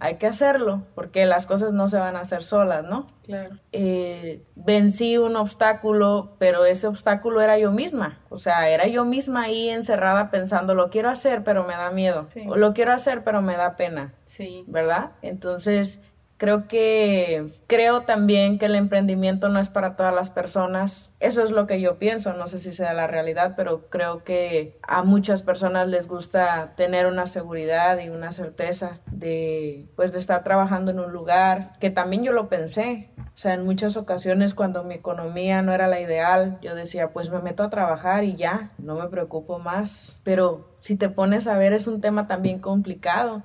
hay 0.00 0.16
que 0.16 0.26
hacerlo, 0.26 0.82
porque 0.94 1.26
las 1.26 1.46
cosas 1.46 1.72
no 1.72 1.88
se 1.88 1.98
van 1.98 2.16
a 2.16 2.20
hacer 2.20 2.42
solas, 2.42 2.84
¿no? 2.84 3.06
Claro. 3.22 3.56
Eh, 3.72 4.42
vencí 4.56 5.18
un 5.18 5.36
obstáculo, 5.36 6.36
pero 6.38 6.64
ese 6.64 6.86
obstáculo 6.86 7.42
era 7.42 7.58
yo 7.58 7.70
misma. 7.70 8.18
O 8.30 8.38
sea, 8.38 8.70
era 8.70 8.86
yo 8.86 9.04
misma 9.04 9.42
ahí 9.42 9.68
encerrada 9.68 10.30
pensando, 10.30 10.74
lo 10.74 10.88
quiero 10.88 11.10
hacer, 11.10 11.44
pero 11.44 11.66
me 11.66 11.74
da 11.74 11.90
miedo. 11.90 12.26
O 12.48 12.56
lo 12.56 12.72
quiero 12.72 12.92
hacer, 12.92 13.22
pero 13.24 13.42
me 13.42 13.56
da 13.56 13.76
pena. 13.76 14.14
Sí. 14.24 14.64
¿Verdad? 14.66 15.12
Entonces, 15.20 16.02
Creo 16.40 16.68
que 16.68 17.52
creo 17.66 18.00
también 18.00 18.58
que 18.58 18.64
el 18.64 18.74
emprendimiento 18.74 19.50
no 19.50 19.60
es 19.60 19.68
para 19.68 19.94
todas 19.94 20.14
las 20.14 20.30
personas. 20.30 21.14
Eso 21.20 21.42
es 21.42 21.50
lo 21.50 21.66
que 21.66 21.82
yo 21.82 21.98
pienso, 21.98 22.32
no 22.32 22.46
sé 22.46 22.56
si 22.56 22.72
sea 22.72 22.94
la 22.94 23.06
realidad, 23.06 23.52
pero 23.58 23.90
creo 23.90 24.24
que 24.24 24.78
a 24.88 25.02
muchas 25.02 25.42
personas 25.42 25.88
les 25.88 26.08
gusta 26.08 26.72
tener 26.76 27.04
una 27.04 27.26
seguridad 27.26 27.98
y 27.98 28.08
una 28.08 28.32
certeza 28.32 29.00
de 29.12 29.86
pues 29.96 30.14
de 30.14 30.18
estar 30.18 30.42
trabajando 30.42 30.90
en 30.92 31.00
un 31.00 31.12
lugar 31.12 31.72
que 31.78 31.90
también 31.90 32.24
yo 32.24 32.32
lo 32.32 32.48
pensé. 32.48 33.10
O 33.18 33.36
sea, 33.40 33.52
en 33.52 33.66
muchas 33.66 33.98
ocasiones 33.98 34.54
cuando 34.54 34.82
mi 34.82 34.94
economía 34.94 35.60
no 35.60 35.74
era 35.74 35.88
la 35.88 36.00
ideal, 36.00 36.58
yo 36.62 36.74
decía, 36.74 37.12
pues 37.12 37.28
me 37.28 37.40
meto 37.40 37.64
a 37.64 37.70
trabajar 37.70 38.24
y 38.24 38.34
ya, 38.34 38.72
no 38.78 38.94
me 38.94 39.08
preocupo 39.08 39.58
más. 39.58 40.18
Pero 40.24 40.70
si 40.78 40.96
te 40.96 41.10
pones 41.10 41.46
a 41.48 41.58
ver 41.58 41.74
es 41.74 41.86
un 41.86 42.00
tema 42.00 42.26
también 42.26 42.60
complicado 42.60 43.42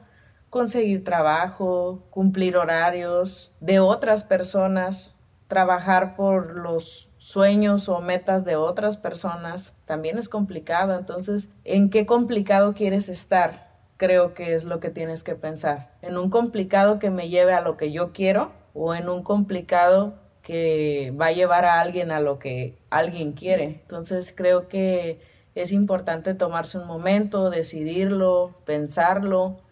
conseguir 0.55 1.03
trabajo, 1.03 2.05
cumplir 2.11 2.55
horarios 2.55 3.53
de 3.59 3.81
otras 3.81 4.23
personas, 4.23 5.13
trabajar 5.49 6.15
por 6.15 6.55
los 6.55 7.11
sueños 7.17 7.89
o 7.89 7.99
metas 7.99 8.45
de 8.45 8.55
otras 8.55 8.95
personas, 8.95 9.81
también 9.83 10.17
es 10.17 10.29
complicado. 10.29 10.97
Entonces, 10.97 11.57
¿en 11.65 11.89
qué 11.89 12.05
complicado 12.05 12.73
quieres 12.73 13.09
estar? 13.09 13.67
Creo 13.97 14.33
que 14.33 14.55
es 14.55 14.63
lo 14.63 14.79
que 14.79 14.89
tienes 14.89 15.23
que 15.23 15.35
pensar. 15.35 15.91
¿En 16.01 16.17
un 16.17 16.29
complicado 16.29 16.99
que 16.99 17.09
me 17.09 17.27
lleve 17.27 17.51
a 17.51 17.59
lo 17.59 17.75
que 17.75 17.91
yo 17.91 18.13
quiero 18.13 18.53
o 18.73 18.95
en 18.95 19.09
un 19.09 19.23
complicado 19.23 20.13
que 20.41 21.13
va 21.19 21.25
a 21.25 21.33
llevar 21.33 21.65
a 21.65 21.81
alguien 21.81 22.11
a 22.11 22.21
lo 22.21 22.39
que 22.39 22.79
alguien 22.89 23.33
quiere? 23.33 23.65
Entonces, 23.65 24.33
creo 24.33 24.69
que 24.69 25.19
es 25.53 25.73
importante 25.73 26.33
tomarse 26.33 26.77
un 26.77 26.87
momento, 26.87 27.49
decidirlo, 27.49 28.55
pensarlo 28.63 29.64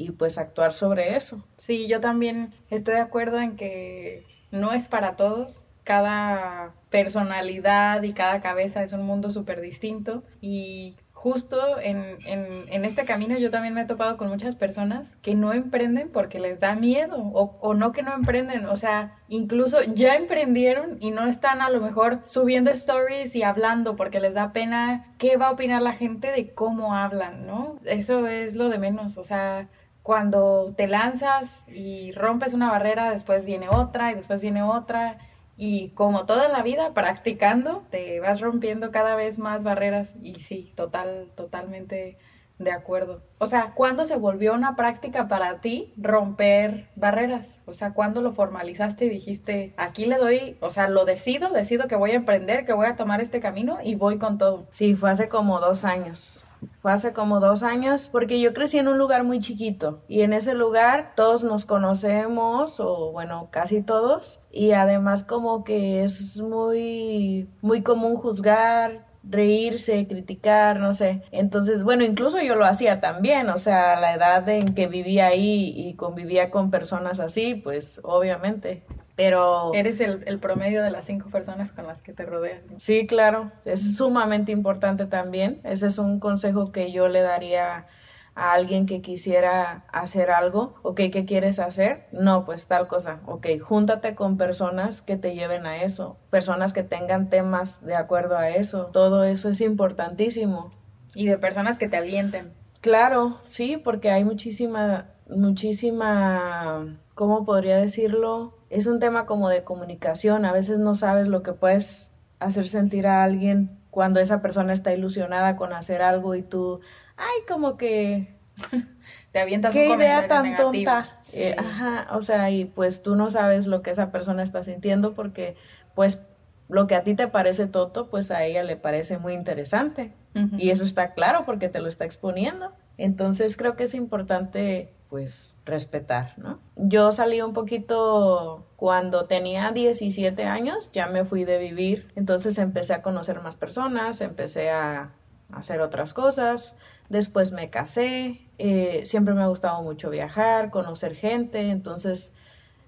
y 0.00 0.12
pues 0.12 0.38
actuar 0.38 0.72
sobre 0.72 1.14
eso. 1.14 1.44
Sí, 1.58 1.86
yo 1.86 2.00
también 2.00 2.54
estoy 2.70 2.94
de 2.94 3.00
acuerdo 3.00 3.38
en 3.38 3.56
que 3.56 4.24
no 4.50 4.72
es 4.72 4.88
para 4.88 5.14
todos. 5.14 5.66
Cada 5.84 6.72
personalidad 6.88 8.02
y 8.02 8.14
cada 8.14 8.40
cabeza 8.40 8.82
es 8.82 8.92
un 8.92 9.02
mundo 9.02 9.28
súper 9.28 9.60
distinto 9.60 10.22
y 10.40 10.96
justo 11.20 11.78
en, 11.78 12.16
en, 12.24 12.64
en, 12.68 12.84
este 12.86 13.04
camino 13.04 13.36
yo 13.36 13.50
también 13.50 13.74
me 13.74 13.82
he 13.82 13.84
topado 13.84 14.16
con 14.16 14.28
muchas 14.28 14.56
personas 14.56 15.16
que 15.16 15.34
no 15.34 15.52
emprenden 15.52 16.08
porque 16.08 16.40
les 16.40 16.60
da 16.60 16.74
miedo 16.74 17.18
o, 17.18 17.58
o, 17.60 17.74
no 17.74 17.92
que 17.92 18.02
no 18.02 18.14
emprenden, 18.14 18.64
o 18.64 18.76
sea, 18.78 19.18
incluso 19.28 19.82
ya 19.82 20.16
emprendieron 20.16 20.96
y 20.98 21.10
no 21.10 21.26
están 21.26 21.60
a 21.60 21.68
lo 21.68 21.82
mejor 21.82 22.20
subiendo 22.24 22.70
stories 22.70 23.36
y 23.36 23.42
hablando 23.42 23.96
porque 23.96 24.18
les 24.18 24.32
da 24.32 24.54
pena 24.54 25.12
qué 25.18 25.36
va 25.36 25.48
a 25.48 25.52
opinar 25.52 25.82
la 25.82 25.92
gente 25.92 26.32
de 26.32 26.54
cómo 26.54 26.94
hablan, 26.94 27.46
¿no? 27.46 27.78
Eso 27.84 28.26
es 28.26 28.54
lo 28.54 28.70
de 28.70 28.78
menos, 28.78 29.18
o 29.18 29.24
sea, 29.24 29.68
cuando 30.02 30.74
te 30.76 30.88
lanzas 30.88 31.64
y 31.68 32.12
rompes 32.12 32.54
una 32.54 32.70
barrera, 32.70 33.10
después 33.10 33.46
viene 33.46 33.68
otra 33.68 34.12
y 34.12 34.14
después 34.14 34.42
viene 34.42 34.62
otra 34.62 35.18
y 35.62 35.90
como 35.90 36.24
toda 36.24 36.48
la 36.48 36.62
vida, 36.62 36.94
practicando, 36.94 37.84
te 37.90 38.18
vas 38.20 38.40
rompiendo 38.40 38.90
cada 38.90 39.14
vez 39.14 39.38
más 39.38 39.62
barreras. 39.62 40.16
Y 40.22 40.40
sí, 40.40 40.72
total, 40.74 41.30
totalmente 41.34 42.16
de 42.58 42.72
acuerdo. 42.72 43.22
O 43.36 43.44
sea, 43.44 43.72
¿cuándo 43.74 44.06
se 44.06 44.16
volvió 44.16 44.54
una 44.54 44.74
práctica 44.74 45.28
para 45.28 45.60
ti 45.60 45.92
romper 45.98 46.88
barreras? 46.96 47.60
O 47.66 47.74
sea, 47.74 47.92
¿cuándo 47.92 48.22
lo 48.22 48.32
formalizaste 48.32 49.04
y 49.04 49.10
dijiste, 49.10 49.74
aquí 49.76 50.06
le 50.06 50.16
doy, 50.16 50.56
o 50.60 50.70
sea, 50.70 50.88
lo 50.88 51.04
decido, 51.04 51.50
decido 51.50 51.88
que 51.88 51.96
voy 51.96 52.12
a 52.12 52.16
emprender, 52.16 52.64
que 52.64 52.72
voy 52.72 52.86
a 52.86 52.96
tomar 52.96 53.20
este 53.20 53.40
camino 53.40 53.76
y 53.84 53.96
voy 53.96 54.16
con 54.16 54.38
todo? 54.38 54.66
Sí, 54.70 54.94
fue 54.94 55.10
hace 55.10 55.28
como 55.28 55.60
dos 55.60 55.84
años. 55.84 56.46
Fue 56.82 56.92
hace 56.92 57.12
como 57.12 57.40
dos 57.40 57.62
años 57.62 58.08
porque 58.10 58.40
yo 58.40 58.54
crecí 58.54 58.78
en 58.78 58.88
un 58.88 58.98
lugar 58.98 59.24
muy 59.24 59.40
chiquito 59.40 60.00
y 60.08 60.22
en 60.22 60.32
ese 60.32 60.54
lugar 60.54 61.12
todos 61.14 61.44
nos 61.44 61.66
conocemos 61.66 62.80
o 62.80 63.12
bueno, 63.12 63.48
casi 63.50 63.82
todos 63.82 64.40
y 64.50 64.72
además 64.72 65.22
como 65.22 65.64
que 65.64 66.02
es 66.02 66.40
muy 66.40 67.48
muy 67.60 67.82
común 67.82 68.16
juzgar, 68.16 69.06
reírse, 69.22 70.06
criticar, 70.06 70.78
no 70.80 70.94
sé. 70.94 71.22
Entonces, 71.30 71.84
bueno, 71.84 72.04
incluso 72.04 72.40
yo 72.40 72.56
lo 72.56 72.64
hacía 72.64 73.00
también, 73.00 73.50
o 73.50 73.58
sea, 73.58 73.98
la 74.00 74.14
edad 74.14 74.48
en 74.48 74.74
que 74.74 74.86
vivía 74.86 75.26
ahí 75.26 75.72
y 75.76 75.94
convivía 75.94 76.50
con 76.50 76.70
personas 76.70 77.20
así, 77.20 77.54
pues 77.54 78.00
obviamente 78.04 78.82
pero... 79.20 79.74
Eres 79.74 80.00
el, 80.00 80.22
el, 80.24 80.38
promedio 80.38 80.82
de 80.82 80.90
las 80.90 81.04
cinco 81.04 81.28
personas 81.28 81.72
con 81.72 81.86
las 81.86 82.00
que 82.00 82.14
te 82.14 82.24
rodeas. 82.24 82.62
Sí, 82.78 83.06
claro, 83.06 83.52
es 83.66 83.98
sumamente 83.98 84.50
importante 84.50 85.04
también. 85.04 85.60
Ese 85.62 85.88
es 85.88 85.98
un 85.98 86.20
consejo 86.20 86.72
que 86.72 86.90
yo 86.90 87.06
le 87.06 87.20
daría 87.20 87.86
a 88.34 88.52
alguien 88.54 88.86
que 88.86 89.02
quisiera 89.02 89.84
hacer 89.92 90.30
algo, 90.30 90.74
ok, 90.82 90.96
¿qué 91.12 91.26
quieres 91.26 91.58
hacer? 91.58 92.06
No, 92.12 92.46
pues 92.46 92.66
tal 92.66 92.88
cosa, 92.88 93.20
ok, 93.26 93.46
júntate 93.60 94.14
con 94.14 94.38
personas 94.38 95.02
que 95.02 95.18
te 95.18 95.34
lleven 95.34 95.66
a 95.66 95.82
eso, 95.82 96.16
personas 96.30 96.72
que 96.72 96.82
tengan 96.82 97.28
temas 97.28 97.84
de 97.84 97.96
acuerdo 97.96 98.38
a 98.38 98.48
eso, 98.48 98.86
todo 98.86 99.24
eso 99.24 99.50
es 99.50 99.60
importantísimo. 99.60 100.70
Y 101.14 101.26
de 101.26 101.36
personas 101.36 101.76
que 101.76 101.88
te 101.88 101.98
alienten. 101.98 102.54
Claro, 102.80 103.40
sí, 103.44 103.76
porque 103.76 104.10
hay 104.12 104.24
muchísima, 104.24 105.10
muchísima, 105.28 106.96
¿cómo 107.14 107.44
podría 107.44 107.76
decirlo? 107.76 108.59
Es 108.70 108.86
un 108.86 109.00
tema 109.00 109.26
como 109.26 109.48
de 109.48 109.64
comunicación. 109.64 110.44
A 110.44 110.52
veces 110.52 110.78
no 110.78 110.94
sabes 110.94 111.28
lo 111.28 111.42
que 111.42 111.52
puedes 111.52 112.16
hacer 112.38 112.68
sentir 112.68 113.06
a 113.06 113.22
alguien 113.22 113.78
cuando 113.90 114.20
esa 114.20 114.40
persona 114.40 114.72
está 114.72 114.92
ilusionada 114.92 115.56
con 115.56 115.72
hacer 115.72 116.00
algo 116.00 116.34
y 116.36 116.42
tú, 116.42 116.80
ay, 117.16 117.44
como 117.46 117.76
que... 117.76 118.38
Te 119.32 119.38
avientas 119.38 119.72
Qué 119.72 119.88
idea 119.88 120.26
tan 120.26 120.56
tonta. 120.56 121.20
Eh, 121.34 121.54
ajá, 121.56 122.08
o 122.16 122.20
sea, 122.20 122.50
y 122.50 122.64
pues 122.64 123.02
tú 123.04 123.14
no 123.14 123.30
sabes 123.30 123.68
lo 123.68 123.80
que 123.80 123.90
esa 123.90 124.10
persona 124.10 124.42
está 124.42 124.64
sintiendo 124.64 125.14
porque 125.14 125.54
pues 125.94 126.26
lo 126.68 126.88
que 126.88 126.96
a 126.96 127.04
ti 127.04 127.14
te 127.14 127.28
parece 127.28 127.68
tonto, 127.68 128.10
pues 128.10 128.32
a 128.32 128.44
ella 128.44 128.64
le 128.64 128.76
parece 128.76 129.18
muy 129.18 129.34
interesante. 129.34 130.14
Y 130.58 130.70
eso 130.70 130.84
está 130.84 131.14
claro 131.14 131.44
porque 131.44 131.68
te 131.68 131.80
lo 131.80 131.88
está 131.88 132.04
exponiendo. 132.04 132.72
Entonces 132.96 133.56
creo 133.56 133.76
que 133.76 133.84
es 133.84 133.94
importante 133.94 134.92
pues 135.10 135.56
respetar, 135.66 136.34
¿no? 136.38 136.60
Yo 136.76 137.10
salí 137.10 137.42
un 137.42 137.52
poquito 137.52 138.64
cuando 138.76 139.26
tenía 139.26 139.72
17 139.72 140.44
años, 140.44 140.90
ya 140.92 141.08
me 141.08 141.24
fui 141.24 141.44
de 141.44 141.58
vivir, 141.58 142.10
entonces 142.14 142.56
empecé 142.58 142.94
a 142.94 143.02
conocer 143.02 143.42
más 143.42 143.56
personas, 143.56 144.20
empecé 144.20 144.70
a 144.70 145.10
hacer 145.52 145.80
otras 145.80 146.14
cosas, 146.14 146.76
después 147.08 147.50
me 147.50 147.70
casé, 147.70 148.46
eh, 148.58 149.02
siempre 149.04 149.34
me 149.34 149.42
ha 149.42 149.48
gustado 149.48 149.82
mucho 149.82 150.10
viajar, 150.10 150.70
conocer 150.70 151.16
gente, 151.16 151.70
entonces 151.70 152.34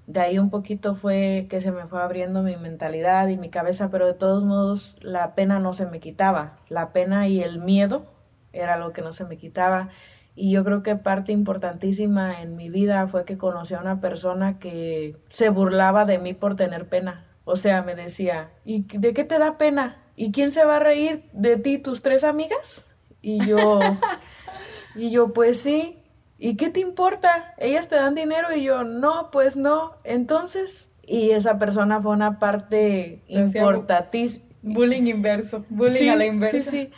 de 0.06 0.20
ahí 0.20 0.38
un 0.38 0.48
poquito 0.48 0.94
fue 0.94 1.48
que 1.50 1.60
se 1.60 1.72
me 1.72 1.86
fue 1.86 2.02
abriendo 2.02 2.44
mi 2.44 2.56
mentalidad 2.56 3.26
y 3.28 3.36
mi 3.36 3.50
cabeza, 3.50 3.90
pero 3.90 4.06
de 4.06 4.14
todos 4.14 4.44
modos 4.44 4.96
la 5.00 5.34
pena 5.34 5.58
no 5.58 5.74
se 5.74 5.86
me 5.86 5.98
quitaba, 5.98 6.58
la 6.68 6.92
pena 6.92 7.26
y 7.26 7.42
el 7.42 7.58
miedo 7.58 8.06
era 8.52 8.76
lo 8.76 8.92
que 8.92 9.02
no 9.02 9.12
se 9.12 9.24
me 9.24 9.36
quitaba 9.36 9.88
y 10.34 10.50
yo 10.50 10.64
creo 10.64 10.82
que 10.82 10.96
parte 10.96 11.32
importantísima 11.32 12.40
en 12.40 12.56
mi 12.56 12.70
vida 12.70 13.06
fue 13.06 13.24
que 13.24 13.36
conocí 13.36 13.74
a 13.74 13.80
una 13.80 14.00
persona 14.00 14.58
que 14.58 15.16
se 15.26 15.50
burlaba 15.50 16.04
de 16.04 16.18
mí 16.18 16.32
por 16.32 16.56
tener 16.56 16.88
pena. 16.88 17.26
O 17.44 17.56
sea, 17.56 17.82
me 17.82 17.94
decía, 17.94 18.50
¿y 18.64 18.84
de 18.98 19.12
qué 19.12 19.24
te 19.24 19.38
da 19.38 19.58
pena? 19.58 20.02
¿Y 20.16 20.32
quién 20.32 20.50
se 20.50 20.64
va 20.64 20.76
a 20.76 20.80
reír 20.80 21.28
de 21.32 21.56
ti, 21.56 21.78
tus 21.78 22.02
tres 22.02 22.24
amigas? 22.24 22.94
Y 23.20 23.44
yo, 23.46 23.80
y 24.94 25.10
yo, 25.10 25.32
pues 25.32 25.60
sí. 25.60 25.98
¿Y 26.38 26.56
qué 26.56 26.70
te 26.70 26.80
importa? 26.80 27.54
Ellas 27.58 27.88
te 27.88 27.96
dan 27.96 28.14
dinero 28.14 28.48
y 28.54 28.64
yo, 28.64 28.84
no, 28.84 29.30
pues 29.30 29.56
no. 29.56 29.96
Entonces, 30.02 30.94
y 31.02 31.30
esa 31.32 31.58
persona 31.58 32.00
fue 32.00 32.12
una 32.12 32.38
parte 32.38 33.22
importantísima. 33.28 34.44
Bullying 34.62 35.08
inverso, 35.08 35.64
bullying 35.68 36.08
a 36.08 36.16
la 36.16 36.24
inversa. 36.24 36.62
Sí, 36.62 36.86
sí. 36.86 36.90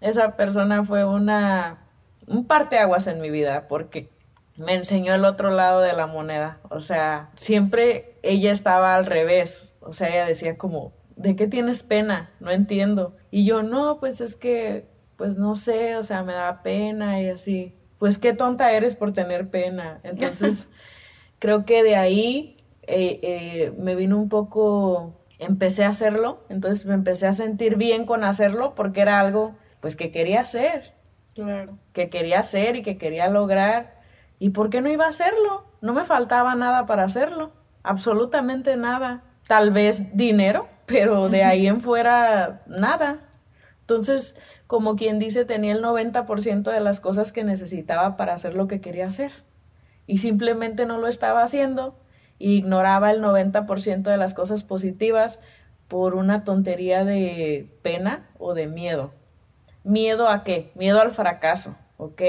Esa 0.00 0.36
persona 0.36 0.84
fue 0.84 1.04
una 1.04 1.87
un 2.28 2.46
parteaguas 2.46 3.06
en 3.06 3.20
mi 3.20 3.30
vida 3.30 3.66
porque 3.68 4.10
me 4.56 4.74
enseñó 4.74 5.14
el 5.14 5.24
otro 5.24 5.50
lado 5.50 5.80
de 5.80 5.92
la 5.92 6.06
moneda. 6.06 6.60
O 6.68 6.80
sea, 6.80 7.30
siempre 7.36 8.18
ella 8.22 8.52
estaba 8.52 8.94
al 8.96 9.06
revés. 9.06 9.78
O 9.80 9.92
sea, 9.92 10.08
ella 10.08 10.26
decía 10.26 10.58
como, 10.58 10.92
¿de 11.16 11.36
qué 11.36 11.46
tienes 11.46 11.82
pena? 11.82 12.30
No 12.40 12.50
entiendo. 12.50 13.16
Y 13.30 13.44
yo, 13.44 13.62
no, 13.62 14.00
pues 14.00 14.20
es 14.20 14.36
que, 14.36 14.86
pues 15.16 15.38
no 15.38 15.54
sé, 15.54 15.96
o 15.96 16.02
sea, 16.02 16.22
me 16.22 16.32
da 16.32 16.62
pena 16.62 17.22
y 17.22 17.28
así. 17.28 17.74
Pues 17.98 18.18
qué 18.18 18.32
tonta 18.32 18.72
eres 18.72 18.96
por 18.96 19.12
tener 19.12 19.48
pena. 19.48 20.00
Entonces, 20.02 20.68
creo 21.38 21.64
que 21.64 21.84
de 21.84 21.96
ahí 21.96 22.64
eh, 22.82 23.20
eh, 23.22 23.72
me 23.78 23.94
vino 23.94 24.18
un 24.18 24.28
poco, 24.28 25.14
empecé 25.38 25.84
a 25.84 25.90
hacerlo. 25.90 26.44
Entonces 26.48 26.84
me 26.84 26.94
empecé 26.94 27.28
a 27.28 27.32
sentir 27.32 27.76
bien 27.76 28.06
con 28.06 28.24
hacerlo 28.24 28.74
porque 28.74 29.02
era 29.02 29.20
algo, 29.20 29.54
pues 29.80 29.94
que 29.94 30.10
quería 30.10 30.40
hacer 30.40 30.97
que 31.92 32.10
quería 32.10 32.40
hacer 32.40 32.76
y 32.76 32.82
que 32.82 32.98
quería 32.98 33.28
lograr. 33.28 34.00
¿Y 34.38 34.50
por 34.50 34.70
qué 34.70 34.80
no 34.80 34.88
iba 34.88 35.06
a 35.06 35.10
hacerlo? 35.10 35.64
No 35.80 35.92
me 35.92 36.04
faltaba 36.04 36.54
nada 36.54 36.86
para 36.86 37.04
hacerlo, 37.04 37.52
absolutamente 37.82 38.76
nada. 38.76 39.24
Tal 39.46 39.70
vez 39.70 40.16
dinero, 40.16 40.68
pero 40.86 41.28
de 41.28 41.44
ahí 41.44 41.66
en 41.66 41.80
fuera 41.80 42.62
nada. 42.66 43.28
Entonces, 43.80 44.42
como 44.66 44.96
quien 44.96 45.18
dice, 45.18 45.44
tenía 45.44 45.72
el 45.72 45.82
90% 45.82 46.70
de 46.70 46.80
las 46.80 47.00
cosas 47.00 47.32
que 47.32 47.44
necesitaba 47.44 48.16
para 48.16 48.34
hacer 48.34 48.54
lo 48.54 48.68
que 48.68 48.80
quería 48.80 49.06
hacer. 49.06 49.32
Y 50.06 50.18
simplemente 50.18 50.86
no 50.86 50.98
lo 50.98 51.08
estaba 51.08 51.42
haciendo 51.42 51.98
y 52.38 52.56
ignoraba 52.56 53.10
el 53.10 53.22
90% 53.22 54.02
de 54.02 54.16
las 54.16 54.34
cosas 54.34 54.64
positivas 54.64 55.40
por 55.88 56.14
una 56.14 56.44
tontería 56.44 57.04
de 57.04 57.78
pena 57.82 58.28
o 58.38 58.54
de 58.54 58.66
miedo. 58.66 59.12
¿Miedo 59.88 60.28
a 60.28 60.44
qué? 60.44 60.70
Miedo 60.74 61.00
al 61.00 61.12
fracaso, 61.12 61.74
¿ok? 61.96 62.20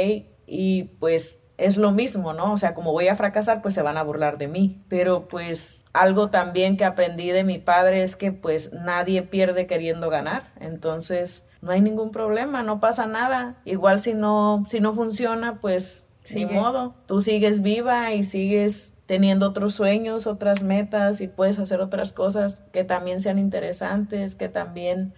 Y 0.48 0.84
pues 1.00 1.52
es 1.58 1.76
lo 1.78 1.92
mismo, 1.92 2.32
¿no? 2.32 2.54
O 2.54 2.58
sea, 2.58 2.74
como 2.74 2.94
voy 2.94 3.10
a 3.10 3.18
fracasar, 3.18 3.62
pues 3.62 3.74
se 3.74 3.82
van 3.82 3.98
a 3.98 4.04
burlar 4.04 4.38
de 4.38 4.48
mí. 4.48 4.82
Pero 4.88 5.28
pues 5.28 5.86
algo 5.92 6.30
también 6.30 6.78
que 6.78 6.86
aprendí 6.86 7.32
de 7.32 7.44
mi 7.44 7.60
padre 7.60 8.02
es 8.02 8.16
que 8.16 8.32
pues 8.32 8.72
nadie 8.72 9.24
pierde 9.24 9.68
queriendo 9.68 10.10
ganar. 10.10 10.54
Entonces, 10.62 11.50
no 11.62 11.72
hay 11.72 11.82
ningún 11.82 12.12
problema, 12.12 12.64
no 12.64 12.80
pasa 12.80 13.08
nada. 13.08 13.58
Igual 13.66 14.00
si 14.00 14.14
no, 14.14 14.64
si 14.70 14.80
no 14.80 14.94
funciona, 14.94 15.60
pues 15.60 16.08
sin 16.24 16.54
modo. 16.54 16.96
Tú 17.08 17.20
sigues 17.20 17.62
viva 17.62 18.14
y 18.14 18.24
sigues 18.24 19.02
teniendo 19.06 19.48
otros 19.48 19.74
sueños, 19.74 20.28
otras 20.28 20.64
metas 20.64 21.20
y 21.20 21.28
puedes 21.28 21.60
hacer 21.60 21.82
otras 21.82 22.14
cosas 22.14 22.64
que 22.72 22.86
también 22.86 23.20
sean 23.20 23.38
interesantes, 23.38 24.36
que 24.36 24.48
también 24.48 25.14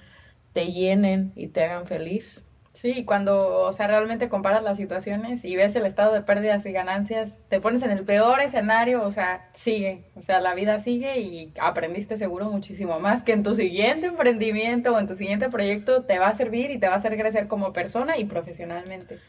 te 0.54 0.72
llenen 0.72 1.32
y 1.36 1.48
te 1.48 1.64
hagan 1.64 1.88
feliz. 1.88 2.48
Sí, 2.74 3.04
cuando, 3.04 3.64
o 3.64 3.74
sea, 3.74 3.88
realmente 3.88 4.30
comparas 4.30 4.64
las 4.64 4.78
situaciones 4.78 5.44
y 5.44 5.58
ves 5.58 5.76
el 5.76 5.86
estado 5.86 6.14
de 6.14 6.22
pérdidas 6.22 6.66
y 6.66 6.72
ganancias, 6.72 7.42
te 7.50 7.60
pones 7.60 7.84
en 7.84 7.92
el 7.92 8.06
peor 8.06 8.40
escenario, 8.40 9.04
o 9.04 9.12
sea, 9.12 9.50
sigue, 9.52 10.06
o 10.16 10.22
sea, 10.22 10.40
la 10.40 10.56
vida 10.56 10.80
sigue 10.80 11.20
y 11.20 11.54
aprendiste 11.60 12.18
seguro 12.18 12.50
muchísimo 12.50 12.98
más 13.00 13.24
que 13.24 13.34
en 13.34 13.44
tu 13.44 13.54
siguiente 13.54 14.08
emprendimiento 14.08 14.94
o 14.94 15.00
en 15.00 15.08
tu 15.08 15.16
siguiente 15.16 15.50
proyecto 15.50 16.04
te 16.04 16.18
va 16.18 16.30
a 16.30 16.34
servir 16.34 16.72
y 16.72 16.80
te 16.80 16.88
va 16.88 16.94
a 16.94 16.98
hacer 16.98 17.18
crecer 17.18 17.48
como 17.50 17.74
persona 17.74 18.18
y 18.18 18.24
profesionalmente. 18.24 19.20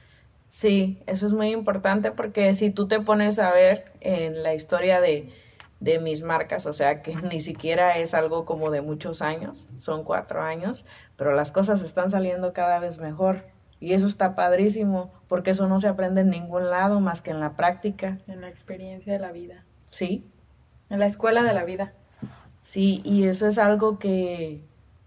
Sí, 0.48 0.98
eso 1.06 1.26
es 1.26 1.32
muy 1.32 1.50
importante 1.50 2.12
porque 2.12 2.54
si 2.54 2.70
tú 2.70 2.86
te 2.86 3.00
pones 3.00 3.40
a 3.40 3.50
ver 3.52 3.86
en 4.00 4.44
la 4.44 4.54
historia 4.54 5.00
de, 5.00 5.30
de 5.82 5.98
mis 5.98 6.22
marcas, 6.22 6.66
o 6.66 6.72
sea 6.72 7.02
que 7.02 7.16
ni 7.30 7.40
siquiera 7.40 7.98
es 7.98 8.14
algo 8.14 8.44
como 8.44 8.70
de 8.70 8.80
muchos 8.80 9.20
años, 9.20 9.72
son 9.76 10.04
cuatro 10.04 10.40
años, 10.40 10.84
pero 11.16 11.34
las 11.34 11.50
cosas 11.50 11.82
están 11.82 12.08
saliendo 12.08 12.52
cada 12.52 12.78
vez 12.78 12.98
mejor. 12.98 13.44
Y 13.80 13.94
eso 13.94 14.06
está 14.06 14.36
padrísimo, 14.36 15.12
porque 15.26 15.50
eso 15.50 15.66
no 15.66 15.80
se 15.80 15.88
aprende 15.88 16.20
en 16.20 16.30
ningún 16.30 16.70
lado 16.70 17.00
más 17.00 17.20
que 17.20 17.32
en 17.32 17.40
la 17.40 17.56
práctica. 17.56 18.18
En 18.28 18.40
la 18.40 18.48
experiencia 18.48 19.12
de 19.12 19.18
la 19.18 19.32
vida. 19.32 19.64
Sí. 19.90 20.24
En 20.88 21.00
la 21.00 21.06
escuela 21.06 21.42
de 21.42 21.52
la 21.52 21.64
vida. 21.64 21.92
Sí, 22.62 23.02
y 23.04 23.24
eso 23.24 23.48
es 23.48 23.58
algo 23.58 23.98
que 23.98 24.62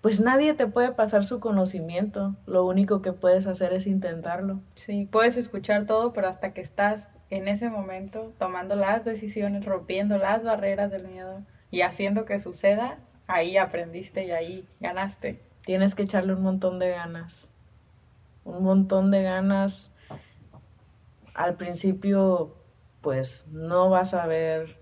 pues 0.05 0.21
nadie 0.21 0.53
te 0.53 0.67
puede 0.67 0.91
pasar 0.91 1.25
su 1.25 1.39
conocimiento. 1.39 2.35
Lo 2.45 2.63
único 2.63 3.01
que 3.01 3.11
puedes 3.11 3.47
hacer 3.47 3.73
es 3.73 3.87
intentarlo. 3.87 4.61
Sí, 4.75 5.09
puedes 5.11 5.35
escuchar 5.35 5.87
todo, 5.87 6.13
pero 6.13 6.27
hasta 6.27 6.53
que 6.53 6.61
estás 6.61 7.15
en 7.31 7.47
ese 7.47 7.71
momento 7.71 8.31
tomando 8.37 8.75
las 8.75 9.03
decisiones, 9.03 9.65
rompiendo 9.65 10.19
las 10.19 10.43
barreras 10.43 10.91
del 10.91 11.07
miedo 11.07 11.41
y 11.71 11.81
haciendo 11.81 12.25
que 12.25 12.37
suceda, 12.37 12.99
ahí 13.25 13.57
aprendiste 13.57 14.25
y 14.25 14.29
ahí 14.29 14.67
ganaste. 14.79 15.41
Tienes 15.65 15.95
que 15.95 16.03
echarle 16.03 16.35
un 16.35 16.43
montón 16.43 16.77
de 16.77 16.91
ganas 16.91 17.49
un 18.43 18.63
montón 18.63 19.09
de 19.09 19.23
ganas. 19.23 19.91
Al 21.33 21.55
principio, 21.55 22.55
pues 23.01 23.47
no 23.53 23.89
vas 23.89 24.13
a 24.13 24.27
ver 24.27 24.77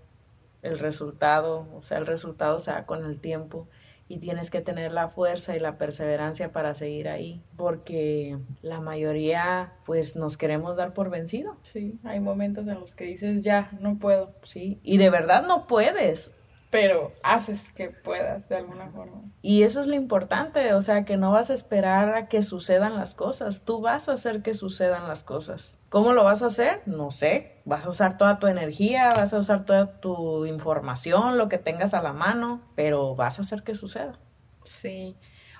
el 0.60 0.78
resultado, 0.78 1.66
o 1.74 1.80
sea, 1.80 1.96
el 1.96 2.04
resultado 2.04 2.58
se 2.58 2.72
da 2.72 2.84
con 2.84 3.06
el 3.06 3.18
tiempo 3.20 3.68
y 4.08 4.18
tienes 4.18 4.50
que 4.50 4.60
tener 4.60 4.92
la 4.92 5.08
fuerza 5.08 5.56
y 5.56 5.60
la 5.60 5.78
perseverancia 5.78 6.52
para 6.52 6.74
seguir 6.74 7.08
ahí, 7.08 7.42
porque 7.56 8.38
la 8.62 8.80
mayoría 8.80 9.72
pues 9.86 10.16
nos 10.16 10.36
queremos 10.36 10.76
dar 10.76 10.92
por 10.92 11.10
vencido. 11.10 11.56
Sí, 11.62 11.98
hay 12.04 12.20
momentos 12.20 12.66
en 12.68 12.80
los 12.80 12.94
que 12.94 13.04
dices, 13.04 13.42
ya, 13.42 13.70
no 13.80 13.98
puedo. 13.98 14.34
Sí, 14.42 14.78
y 14.82 14.98
de 14.98 15.10
verdad 15.10 15.46
no 15.46 15.66
puedes 15.66 16.32
pero 16.74 17.12
haces 17.22 17.70
que 17.70 17.90
puedas 17.90 18.48
de 18.48 18.56
alguna 18.56 18.88
forma. 18.88 19.22
Y 19.42 19.62
eso 19.62 19.80
es 19.80 19.86
lo 19.86 19.94
importante, 19.94 20.74
o 20.74 20.80
sea, 20.80 21.04
que 21.04 21.16
no 21.16 21.30
vas 21.30 21.50
a 21.50 21.54
esperar 21.54 22.16
a 22.16 22.26
que 22.26 22.42
sucedan 22.42 22.96
las 22.96 23.14
cosas, 23.14 23.64
tú 23.64 23.80
vas 23.80 24.08
a 24.08 24.14
hacer 24.14 24.42
que 24.42 24.54
sucedan 24.54 25.06
las 25.06 25.22
cosas. 25.22 25.86
¿Cómo 25.88 26.14
lo 26.14 26.24
vas 26.24 26.42
a 26.42 26.46
hacer? 26.46 26.82
No 26.84 27.12
sé, 27.12 27.58
vas 27.64 27.86
a 27.86 27.90
usar 27.90 28.18
toda 28.18 28.40
tu 28.40 28.48
energía, 28.48 29.12
vas 29.14 29.32
a 29.32 29.38
usar 29.38 29.64
toda 29.64 30.00
tu 30.00 30.46
información, 30.46 31.38
lo 31.38 31.48
que 31.48 31.58
tengas 31.58 31.94
a 31.94 32.02
la 32.02 32.12
mano, 32.12 32.60
pero 32.74 33.14
vas 33.14 33.38
a 33.38 33.42
hacer 33.42 33.62
que 33.62 33.76
suceda. 33.76 34.18
Sí. 34.64 35.16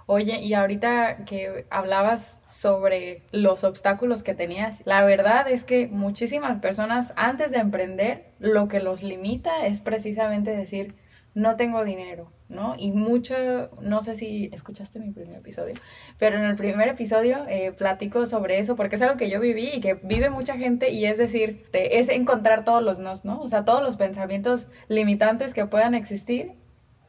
Oye, 0.06 0.40
y 0.40 0.52
ahorita 0.54 1.24
que 1.26 1.64
hablabas 1.70 2.42
sobre 2.48 3.22
los 3.30 3.62
obstáculos 3.62 4.24
que 4.24 4.34
tenías, 4.34 4.82
la 4.84 5.04
verdad 5.04 5.48
es 5.48 5.62
que 5.62 5.86
muchísimas 5.86 6.58
personas 6.58 7.14
antes 7.14 7.52
de 7.52 7.58
emprender, 7.58 8.32
lo 8.40 8.66
que 8.66 8.80
los 8.80 9.04
limita 9.04 9.64
es 9.66 9.80
precisamente 9.80 10.54
decir, 10.54 10.96
no 11.34 11.56
tengo 11.56 11.84
dinero, 11.84 12.32
¿no? 12.48 12.76
Y 12.78 12.92
mucho, 12.92 13.34
no 13.80 14.02
sé 14.02 14.14
si 14.14 14.50
escuchaste 14.52 15.00
mi 15.00 15.10
primer 15.10 15.36
episodio, 15.36 15.74
pero 16.18 16.36
en 16.36 16.44
el 16.44 16.54
primer 16.54 16.88
episodio 16.88 17.44
eh, 17.48 17.72
platico 17.72 18.26
sobre 18.26 18.60
eso 18.60 18.76
porque 18.76 18.94
es 18.96 19.02
algo 19.02 19.16
que 19.16 19.28
yo 19.28 19.40
viví 19.40 19.70
y 19.74 19.80
que 19.80 19.94
vive 19.94 20.30
mucha 20.30 20.56
gente 20.56 20.90
y 20.90 21.06
es 21.06 21.18
decir, 21.18 21.66
es 21.72 22.08
encontrar 22.08 22.64
todos 22.64 22.82
los 22.82 22.98
nos, 22.98 23.24
¿no? 23.24 23.40
O 23.40 23.48
sea, 23.48 23.64
todos 23.64 23.82
los 23.82 23.96
pensamientos 23.96 24.66
limitantes 24.88 25.54
que 25.54 25.66
puedan 25.66 25.94
existir 25.94 26.52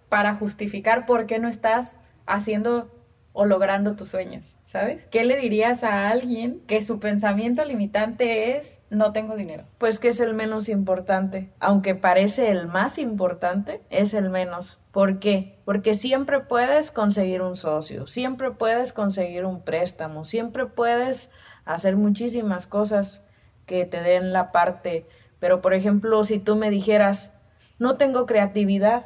para 0.09 0.35
justificar 0.35 1.05
por 1.05 1.27
qué 1.27 1.39
no 1.39 1.47
estás 1.47 1.99
haciendo 2.25 2.89
o 3.35 3.45
logrando 3.45 3.97
tus 3.97 4.07
sueños, 4.07 4.55
¿sabes? 4.65 5.07
¿Qué 5.11 5.25
le 5.25 5.35
dirías 5.35 5.83
a 5.83 6.09
alguien 6.09 6.61
que 6.67 6.83
su 6.83 6.99
pensamiento 7.01 7.65
limitante 7.65 8.57
es 8.57 8.79
no 8.89 9.11
tengo 9.11 9.35
dinero? 9.35 9.65
Pues 9.77 9.99
que 9.99 10.07
es 10.07 10.21
el 10.21 10.33
menos 10.33 10.69
importante. 10.69 11.51
Aunque 11.59 11.95
parece 11.95 12.49
el 12.49 12.67
más 12.67 12.97
importante, 12.97 13.81
es 13.89 14.13
el 14.13 14.29
menos. 14.29 14.79
¿Por 14.91 15.19
qué? 15.19 15.59
Porque 15.65 15.93
siempre 15.93 16.39
puedes 16.39 16.91
conseguir 16.91 17.41
un 17.41 17.57
socio, 17.57 18.07
siempre 18.07 18.51
puedes 18.51 18.93
conseguir 18.93 19.43
un 19.43 19.61
préstamo, 19.63 20.23
siempre 20.23 20.65
puedes 20.65 21.33
hacer 21.65 21.97
muchísimas 21.97 22.67
cosas 22.67 23.27
que 23.65 23.83
te 23.85 23.99
den 24.01 24.31
la 24.31 24.53
parte. 24.53 25.07
Pero, 25.39 25.61
por 25.61 25.73
ejemplo, 25.73 26.23
si 26.23 26.39
tú 26.39 26.55
me 26.55 26.69
dijeras, 26.69 27.33
no 27.79 27.97
tengo 27.97 28.25
creatividad, 28.25 29.05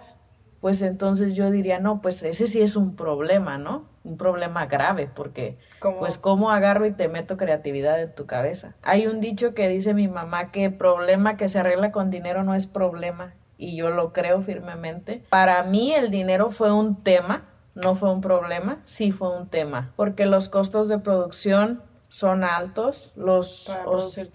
pues 0.61 0.81
entonces 0.81 1.33
yo 1.33 1.51
diría, 1.51 1.79
no, 1.79 2.01
pues 2.01 2.23
ese 2.23 2.47
sí 2.47 2.61
es 2.61 2.75
un 2.75 2.95
problema, 2.95 3.57
¿no? 3.57 3.85
Un 4.03 4.17
problema 4.17 4.65
grave, 4.65 5.09
porque 5.13 5.57
pues 5.99 6.17
cómo 6.17 6.51
agarro 6.51 6.85
y 6.85 6.91
te 6.91 7.07
meto 7.07 7.37
creatividad 7.37 8.01
en 8.01 8.13
tu 8.13 8.25
cabeza. 8.25 8.75
Hay 8.81 9.07
un 9.07 9.21
dicho 9.21 9.53
que 9.53 9.67
dice 9.69 9.93
mi 9.93 10.07
mamá 10.07 10.51
que 10.51 10.69
problema 10.69 11.37
que 11.37 11.47
se 11.47 11.59
arregla 11.59 11.91
con 11.91 12.09
dinero 12.09 12.43
no 12.43 12.55
es 12.55 12.67
problema, 12.67 13.33
y 13.59 13.75
yo 13.75 13.89
lo 13.89 14.13
creo 14.13 14.41
firmemente. 14.41 15.21
Para 15.29 15.63
mí 15.63 15.93
el 15.93 16.09
dinero 16.09 16.49
fue 16.49 16.71
un 16.71 17.03
tema, 17.03 17.45
no 17.75 17.93
fue 17.93 18.11
un 18.11 18.21
problema, 18.21 18.81
sí 18.85 19.11
fue 19.11 19.35
un 19.37 19.47
tema, 19.47 19.91
porque 19.95 20.25
los 20.25 20.49
costos 20.49 20.87
de 20.87 20.97
producción 20.97 21.83
son 22.07 22.43
altos, 22.43 23.11
los, 23.15 23.69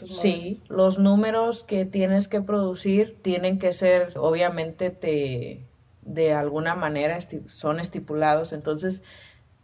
sí, 0.07 0.63
los 0.69 0.99
números 0.99 1.65
que 1.65 1.85
tienes 1.85 2.29
que 2.29 2.41
producir 2.41 3.19
tienen 3.21 3.59
que 3.59 3.73
ser, 3.73 4.13
obviamente 4.17 4.91
te 4.91 5.65
de 6.05 6.35
alguna 6.35 6.75
manera 6.75 7.19
son 7.47 7.81
estipulados. 7.81 8.53
Entonces, 8.53 9.03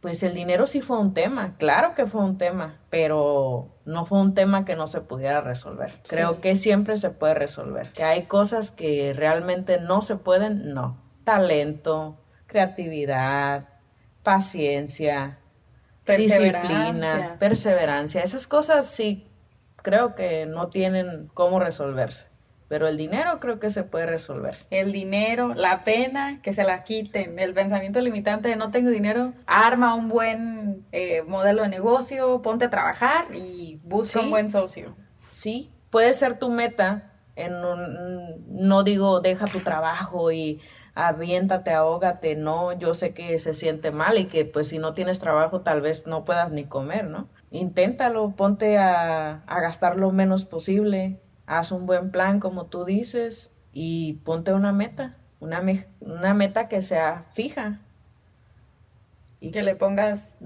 pues 0.01 0.23
el 0.23 0.35
dinero 0.35 0.67
sí 0.67 0.81
fue 0.81 0.99
un 0.99 1.13
tema, 1.13 1.57
claro 1.59 1.95
que 1.95 2.07
fue 2.07 2.23
un 2.23 2.39
tema, 2.39 2.79
pero 2.89 3.69
no 3.85 4.07
fue 4.07 4.19
un 4.21 4.35
tema 4.35 4.65
que 4.65 4.75
no 4.75 4.87
se 4.87 5.03
pudiera 5.03 5.43
resolver. 5.43 5.93
Creo 6.09 6.41
que 6.41 6.57
siempre 6.57 6.97
se 6.97 7.11
puede 7.11 7.35
resolver. 7.35 7.93
Que 7.93 8.05
hay 8.05 8.23
cosas 8.23 8.71
que 8.71 9.13
realmente 9.15 9.79
no 9.79 10.01
se 10.01 10.17
pueden, 10.17 10.73
no. 10.73 10.97
Talento, 11.25 12.19
creatividad, 12.47 13.69
paciencia, 14.23 15.39
disciplina, 16.07 17.37
perseverancia. 17.39 18.23
Esas 18.23 18.47
cosas 18.47 18.87
sí 18.87 19.29
creo 19.77 20.15
que 20.15 20.47
no 20.47 20.69
tienen 20.69 21.31
cómo 21.35 21.61
resolverse 21.61 22.30
pero 22.71 22.87
el 22.87 22.97
dinero 22.97 23.41
creo 23.41 23.59
que 23.59 23.69
se 23.69 23.83
puede 23.83 24.07
resolver. 24.07 24.57
El 24.71 24.93
dinero, 24.93 25.55
la 25.55 25.83
pena, 25.83 26.41
que 26.41 26.53
se 26.53 26.63
la 26.63 26.85
quiten, 26.85 27.37
el 27.41 27.53
pensamiento 27.53 28.01
limitante 28.01 28.49
de 28.49 28.55
no 28.55 28.71
tengo 28.71 28.91
dinero, 28.91 29.33
arma 29.45 29.97
un 29.97 30.09
buen 30.09 30.87
eh, 30.93 31.23
modelo 31.27 31.63
de 31.63 31.69
negocio, 31.69 32.43
ponte 32.43 32.67
a 32.67 32.71
trabajar 32.71 33.35
y 33.35 33.81
busca 33.83 34.21
un 34.21 34.31
buen 34.31 34.53
socio. 34.53 34.95
Sí, 35.33 35.73
puede 35.91 36.13
ser 36.13 36.39
tu 36.39 36.49
meta, 36.49 37.11
en 37.35 37.55
no 38.47 38.85
digo 38.85 39.19
deja 39.19 39.47
tu 39.47 39.59
trabajo 39.59 40.31
y 40.31 40.61
aviéntate, 40.95 41.73
ahógate, 41.73 42.37
no, 42.37 42.73
yo 42.79 42.95
sé 42.95 43.15
que 43.15 43.41
se 43.41 43.57
siente 43.57 43.91
mal 43.91 44.17
y 44.17 44.27
que 44.27 44.45
pues 44.45 44.69
si 44.69 44.79
no 44.79 44.93
tienes 44.93 45.19
trabajo 45.19 45.63
tal 45.63 45.81
vez 45.81 46.07
no 46.07 46.25
puedas 46.25 46.53
ni 46.53 46.67
comer, 46.67 47.09
¿no? 47.09 47.31
Inténtalo, 47.51 48.31
ponte 48.37 48.79
a, 48.79 49.43
a 49.45 49.61
gastar 49.61 49.97
lo 49.97 50.13
menos 50.13 50.45
posible, 50.45 51.21
haz 51.51 51.73
un 51.73 51.85
buen 51.85 52.13
plan 52.13 52.39
como 52.39 52.67
tú 52.67 52.85
dices 52.85 53.53
y 53.73 54.15
ponte 54.25 54.53
una 54.53 54.73
meta, 54.73 55.17
una, 55.41 55.63
una 56.01 56.33
meta 56.33 56.69
que 56.69 56.81
sea 56.81 57.27
fija. 57.33 57.81
Y 59.41 59.51
que 59.51 59.63
le 59.63 59.75
pongas 59.75 60.37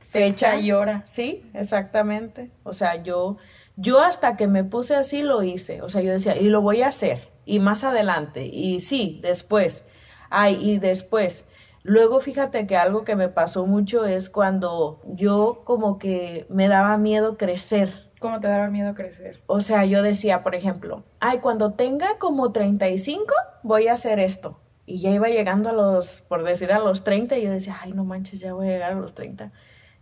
fecha 0.00 0.56
y 0.56 0.72
hora. 0.72 1.02
Sí, 1.06 1.48
exactamente. 1.54 2.50
O 2.62 2.72
sea, 2.72 3.02
yo, 3.02 3.38
yo 3.76 4.00
hasta 4.00 4.36
que 4.36 4.48
me 4.48 4.64
puse 4.64 4.96
así 4.96 5.22
lo 5.22 5.42
hice. 5.42 5.82
O 5.82 5.88
sea, 5.88 6.02
yo 6.02 6.12
decía, 6.12 6.36
y 6.36 6.48
lo 6.48 6.60
voy 6.60 6.82
a 6.82 6.88
hacer. 6.88 7.28
Y 7.46 7.58
más 7.58 7.84
adelante. 7.84 8.44
Y 8.46 8.80
sí, 8.80 9.20
después. 9.22 9.86
Ay, 10.28 10.58
y 10.60 10.78
después. 10.78 11.48
Luego 11.82 12.20
fíjate 12.20 12.66
que 12.66 12.76
algo 12.76 13.04
que 13.04 13.16
me 13.16 13.28
pasó 13.28 13.64
mucho 13.66 14.04
es 14.04 14.28
cuando 14.28 15.00
yo 15.06 15.62
como 15.64 15.98
que 15.98 16.46
me 16.50 16.68
daba 16.68 16.98
miedo 16.98 17.38
crecer. 17.38 18.09
¿Cómo 18.20 18.38
te 18.38 18.48
daba 18.48 18.68
miedo 18.68 18.94
crecer? 18.94 19.42
O 19.46 19.62
sea, 19.62 19.86
yo 19.86 20.02
decía, 20.02 20.42
por 20.42 20.54
ejemplo, 20.54 21.04
ay, 21.20 21.38
cuando 21.38 21.72
tenga 21.72 22.18
como 22.18 22.52
35, 22.52 23.34
voy 23.62 23.88
a 23.88 23.94
hacer 23.94 24.18
esto. 24.18 24.60
Y 24.84 25.00
ya 25.00 25.10
iba 25.10 25.28
llegando 25.28 25.70
a 25.70 25.72
los, 25.72 26.20
por 26.20 26.44
decir, 26.44 26.70
a 26.70 26.78
los 26.78 27.02
30, 27.02 27.38
y 27.38 27.44
yo 27.44 27.50
decía, 27.50 27.78
ay, 27.80 27.92
no 27.92 28.04
manches, 28.04 28.40
ya 28.40 28.52
voy 28.52 28.68
a 28.68 28.72
llegar 28.72 28.92
a 28.92 28.96
los 28.96 29.14
30. 29.14 29.52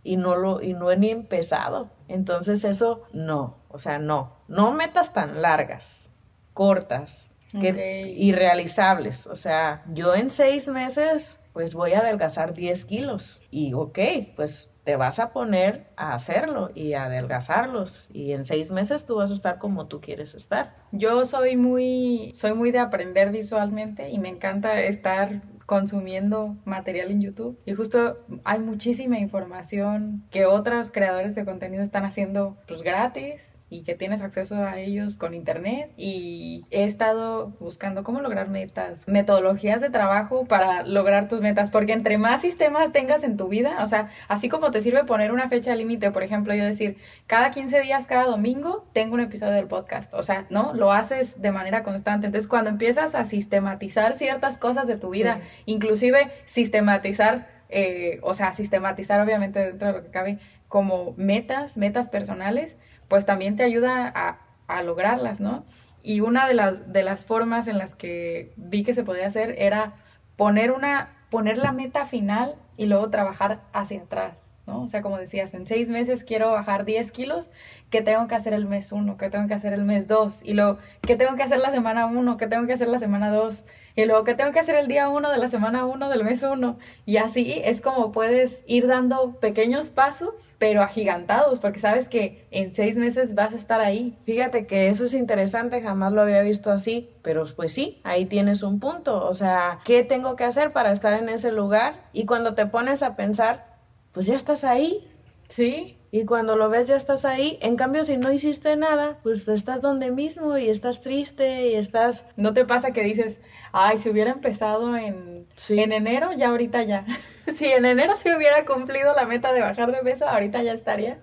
Y 0.03 0.17
no, 0.17 0.35
lo, 0.35 0.61
y 0.61 0.73
no 0.73 0.91
he 0.91 0.97
ni 0.97 1.11
empezado. 1.11 1.91
Entonces 2.09 2.65
eso, 2.65 3.03
no, 3.13 3.63
o 3.69 3.79
sea, 3.79 3.99
no. 3.99 4.35
No 4.49 4.73
metas 4.73 5.13
tan 5.13 5.41
largas, 5.41 6.11
cortas, 6.53 7.35
que, 7.57 8.13
irrealizables. 8.17 9.27
O 9.27 9.35
sea, 9.37 9.85
yo 9.93 10.13
en 10.13 10.29
seis 10.29 10.67
meses, 10.67 11.49
pues 11.53 11.73
voy 11.73 11.93
a 11.93 11.99
adelgazar 11.99 12.53
10 12.53 12.83
kilos. 12.83 13.43
Y 13.49 13.73
ok, 13.73 13.99
pues 14.35 14.71
te 14.89 14.95
vas 14.95 15.19
a 15.19 15.31
poner 15.33 15.85
a 15.97 16.15
hacerlo 16.15 16.71
y 16.73 16.93
a 16.93 17.03
adelgazarlos. 17.03 18.09
Y 18.11 18.31
en 18.31 18.43
seis 18.43 18.71
meses 18.71 19.05
tú 19.05 19.17
vas 19.17 19.29
a 19.29 19.35
estar 19.35 19.59
como 19.59 19.85
tú 19.85 20.01
quieres 20.01 20.33
estar. 20.33 20.77
Yo 20.91 21.25
soy 21.25 21.57
muy, 21.57 22.31
soy 22.33 22.55
muy 22.55 22.71
de 22.71 22.79
aprender 22.79 23.29
visualmente 23.29 24.09
y 24.09 24.17
me 24.17 24.29
encanta 24.29 24.81
estar 24.81 25.43
consumiendo 25.67 26.57
material 26.65 27.11
en 27.11 27.21
YouTube. 27.21 27.59
Y 27.67 27.75
justo 27.75 28.17
hay 28.43 28.57
muchísima 28.61 29.19
información 29.19 30.25
que 30.31 30.47
otros 30.47 30.89
creadores 30.89 31.35
de 31.35 31.45
contenido 31.45 31.83
están 31.83 32.03
haciendo 32.03 32.57
pues 32.67 32.81
gratis 32.81 33.58
y 33.69 33.83
que 33.83 33.95
tienes 33.95 34.21
acceso 34.21 34.63
a 34.63 34.79
ellos 34.79 35.17
con 35.17 35.33
internet 35.33 35.91
y 35.95 36.65
he 36.71 36.83
estado 36.85 37.53
buscando 37.59 38.03
cómo 38.03 38.21
lograr 38.21 38.49
metas, 38.49 39.07
metodologías 39.07 39.81
de 39.81 39.89
trabajo 39.89 40.45
para 40.45 40.83
lograr 40.83 41.27
tus 41.27 41.41
metas, 41.41 41.69
porque 41.69 41.93
entre 41.93 42.17
más 42.17 42.41
sistemas 42.41 42.91
tengas 42.91 43.23
en 43.23 43.37
tu 43.37 43.47
vida, 43.47 43.77
o 43.81 43.85
sea, 43.85 44.09
así 44.27 44.49
como 44.49 44.71
te 44.71 44.81
sirve 44.81 45.03
poner 45.03 45.31
una 45.31 45.49
fecha 45.49 45.75
límite, 45.75 46.11
por 46.11 46.23
ejemplo, 46.23 46.53
yo 46.55 46.65
decir, 46.65 46.97
cada 47.27 47.51
15 47.51 47.81
días, 47.81 48.07
cada 48.07 48.23
domingo, 48.23 48.87
tengo 48.93 49.13
un 49.13 49.21
episodio 49.21 49.53
del 49.53 49.67
podcast, 49.67 50.13
o 50.13 50.23
sea, 50.23 50.45
¿no? 50.49 50.73
Lo 50.73 50.91
haces 50.91 51.41
de 51.41 51.51
manera 51.51 51.83
constante. 51.83 52.27
Entonces, 52.27 52.47
cuando 52.47 52.69
empiezas 52.69 53.15
a 53.15 53.25
sistematizar 53.25 54.13
ciertas 54.13 54.57
cosas 54.57 54.87
de 54.87 54.97
tu 54.97 55.11
vida, 55.11 55.41
inclusive 55.65 56.31
sistematizar, 56.45 57.47
eh, 57.69 58.19
o 58.23 58.33
sea, 58.33 58.51
sistematizar 58.53 59.21
obviamente 59.21 59.59
dentro 59.59 59.89
de 59.89 59.93
lo 59.93 60.03
que 60.03 60.09
cabe 60.09 60.39
como 60.67 61.13
metas, 61.17 61.77
metas 61.77 62.09
personales, 62.09 62.77
pues 63.09 63.25
también 63.25 63.57
te 63.57 63.63
ayuda 63.63 64.11
a, 64.15 64.37
a 64.67 64.83
lograrlas, 64.83 65.41
¿no? 65.41 65.65
Y 66.01 66.21
una 66.21 66.47
de 66.47 66.53
las, 66.53 66.93
de 66.93 67.03
las 67.03 67.25
formas 67.25 67.67
en 67.67 67.77
las 67.77 67.95
que 67.95 68.53
vi 68.55 68.83
que 68.83 68.93
se 68.93 69.03
podía 69.03 69.27
hacer 69.27 69.55
era 69.57 69.93
poner 70.37 70.71
una, 70.71 71.09
poner 71.29 71.57
la 71.57 71.73
meta 71.73 72.05
final 72.05 72.55
y 72.77 72.85
luego 72.85 73.09
trabajar 73.09 73.59
hacia 73.73 74.01
atrás. 74.01 74.48
¿No? 74.69 74.83
O 74.83 74.87
sea, 74.87 75.01
como 75.01 75.17
decías, 75.17 75.53
en 75.53 75.65
seis 75.65 75.89
meses 75.89 76.23
quiero 76.23 76.51
bajar 76.51 76.85
10 76.85 77.11
kilos, 77.11 77.49
¿qué 77.89 78.01
tengo 78.01 78.27
que 78.27 78.35
hacer 78.35 78.53
el 78.53 78.65
mes 78.65 78.91
uno? 78.91 79.17
¿Qué 79.17 79.29
tengo 79.29 79.47
que 79.47 79.55
hacer 79.55 79.73
el 79.73 79.83
mes 79.83 80.07
dos? 80.07 80.41
Y 80.43 80.53
luego, 80.53 80.77
¿qué 81.01 81.15
tengo 81.15 81.35
que 81.35 81.43
hacer 81.43 81.59
la 81.59 81.71
semana 81.71 82.05
uno? 82.05 82.37
¿Qué 82.37 82.47
tengo 82.47 82.67
que 82.67 82.73
hacer 82.73 82.87
la 82.87 82.99
semana 82.99 83.31
dos? 83.31 83.63
Y 83.95 84.05
luego, 84.05 84.23
¿qué 84.23 84.33
tengo 84.33 84.51
que 84.51 84.59
hacer 84.59 84.75
el 84.75 84.87
día 84.87 85.09
uno 85.09 85.29
de 85.29 85.37
la 85.37 85.49
semana 85.49 85.85
uno 85.85 86.09
del 86.09 86.23
mes 86.23 86.43
uno? 86.43 86.77
Y 87.05 87.17
así 87.17 87.59
es 87.65 87.81
como 87.81 88.11
puedes 88.11 88.63
ir 88.65 88.87
dando 88.87 89.39
pequeños 89.39 89.89
pasos, 89.89 90.51
pero 90.57 90.81
agigantados, 90.81 91.59
porque 91.59 91.79
sabes 91.79 92.07
que 92.07 92.47
en 92.51 92.73
seis 92.73 92.95
meses 92.95 93.35
vas 93.35 93.53
a 93.53 93.57
estar 93.57 93.81
ahí. 93.81 94.15
Fíjate 94.25 94.67
que 94.67 94.87
eso 94.87 95.03
es 95.05 95.13
interesante, 95.13 95.81
jamás 95.81 96.13
lo 96.13 96.21
había 96.21 96.41
visto 96.43 96.71
así, 96.71 97.09
pero 97.23 97.43
pues 97.55 97.73
sí, 97.73 97.99
ahí 98.03 98.25
tienes 98.25 98.63
un 98.63 98.79
punto. 98.79 99.25
O 99.25 99.33
sea, 99.33 99.79
¿qué 99.83 100.03
tengo 100.03 100.35
que 100.35 100.45
hacer 100.45 100.71
para 100.71 100.91
estar 100.91 101.13
en 101.13 101.27
ese 101.27 101.51
lugar? 101.51 102.05
Y 102.13 102.25
cuando 102.25 102.53
te 102.53 102.67
pones 102.67 103.03
a 103.03 103.15
pensar, 103.15 103.68
pues 104.11 104.25
ya 104.27 104.35
estás 104.35 104.63
ahí. 104.63 105.07
Sí. 105.47 105.97
Y 106.11 106.25
cuando 106.25 106.55
lo 106.55 106.69
ves 106.69 106.87
ya 106.87 106.95
estás 106.95 107.23
ahí. 107.25 107.59
En 107.61 107.75
cambio, 107.75 108.03
si 108.03 108.17
no 108.17 108.31
hiciste 108.31 108.75
nada, 108.75 109.19
pues 109.21 109.47
estás 109.47 109.81
donde 109.81 110.09
mismo 110.09 110.57
y 110.57 110.69
estás 110.69 111.01
triste 111.01 111.67
y 111.67 111.75
estás... 111.75 112.31
¿No 112.35 112.53
te 112.53 112.65
pasa 112.65 112.91
que 112.91 113.03
dices, 113.03 113.39
ay, 113.71 113.99
si 113.99 114.09
hubiera 114.09 114.31
empezado 114.31 114.97
en, 114.97 115.47
en 115.69 115.91
enero, 115.91 116.31
ya 116.33 116.49
ahorita 116.49 116.83
ya? 116.83 117.05
si 117.53 117.65
en 117.67 117.85
enero 117.85 118.15
se 118.15 118.35
hubiera 118.35 118.65
cumplido 118.65 119.13
la 119.15 119.25
meta 119.25 119.53
de 119.53 119.61
bajar 119.61 119.91
de 119.91 119.99
peso, 119.99 120.27
ahorita 120.27 120.63
ya 120.63 120.73
estaría. 120.73 121.19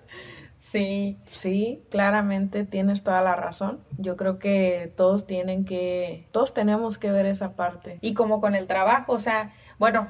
Sí. 0.57 1.17
Sí, 1.25 1.83
claramente 1.89 2.63
tienes 2.63 3.03
toda 3.03 3.21
la 3.21 3.35
razón. 3.35 3.83
Yo 3.97 4.15
creo 4.15 4.39
que 4.39 4.91
todos 4.95 5.27
tienen 5.27 5.65
que, 5.65 6.27
todos 6.31 6.53
tenemos 6.53 6.97
que 6.97 7.11
ver 7.11 7.25
esa 7.25 7.55
parte. 7.55 7.99
Y 8.01 8.13
como 8.13 8.39
con 8.39 8.55
el 8.55 8.67
trabajo, 8.67 9.13
o 9.13 9.19
sea, 9.19 9.53
bueno, 9.79 10.09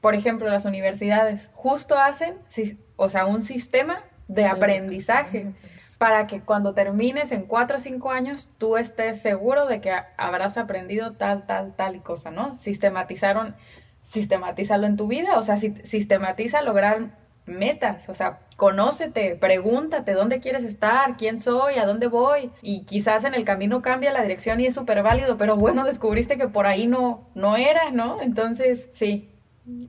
por 0.00 0.14
ejemplo, 0.14 0.48
las 0.48 0.64
universidades 0.64 1.50
justo 1.52 1.98
hacen, 1.98 2.36
o 2.96 3.08
sea, 3.08 3.26
un 3.26 3.42
sistema 3.42 4.02
de 4.28 4.46
aprendizaje 4.46 5.52
para 5.98 6.26
que 6.26 6.40
cuando 6.40 6.74
termines 6.74 7.32
en 7.32 7.42
cuatro 7.42 7.76
o 7.76 7.80
cinco 7.80 8.10
años 8.10 8.50
tú 8.58 8.76
estés 8.76 9.20
seguro 9.20 9.66
de 9.66 9.80
que 9.80 9.92
habrás 10.16 10.56
aprendido 10.56 11.14
tal, 11.14 11.46
tal, 11.46 11.74
tal 11.74 11.96
y 11.96 12.00
cosa, 12.00 12.30
¿no? 12.30 12.54
Sistematizaron, 12.54 13.56
sistematizarlo 14.04 14.86
en 14.86 14.96
tu 14.96 15.08
vida, 15.08 15.38
o 15.38 15.42
sea, 15.42 15.56
sistematiza 15.56 16.62
lograr 16.62 17.18
metas, 17.46 18.08
o 18.08 18.14
sea, 18.14 18.40
conócete, 18.56 19.34
pregúntate 19.34 20.12
dónde 20.12 20.40
quieres 20.40 20.64
estar, 20.64 21.16
quién 21.16 21.40
soy, 21.40 21.76
a 21.76 21.86
dónde 21.86 22.06
voy, 22.06 22.52
y 22.62 22.84
quizás 22.84 23.24
en 23.24 23.34
el 23.34 23.44
camino 23.44 23.82
cambia 23.82 24.12
la 24.12 24.22
dirección 24.22 24.60
y 24.60 24.66
es 24.66 24.74
súper 24.74 25.02
válido, 25.02 25.36
pero 25.36 25.56
bueno, 25.56 25.84
descubriste 25.84 26.36
que 26.38 26.48
por 26.48 26.66
ahí 26.66 26.86
no, 26.86 27.28
no 27.34 27.56
era, 27.56 27.90
¿no? 27.90 28.20
Entonces, 28.22 28.90
sí, 28.92 29.27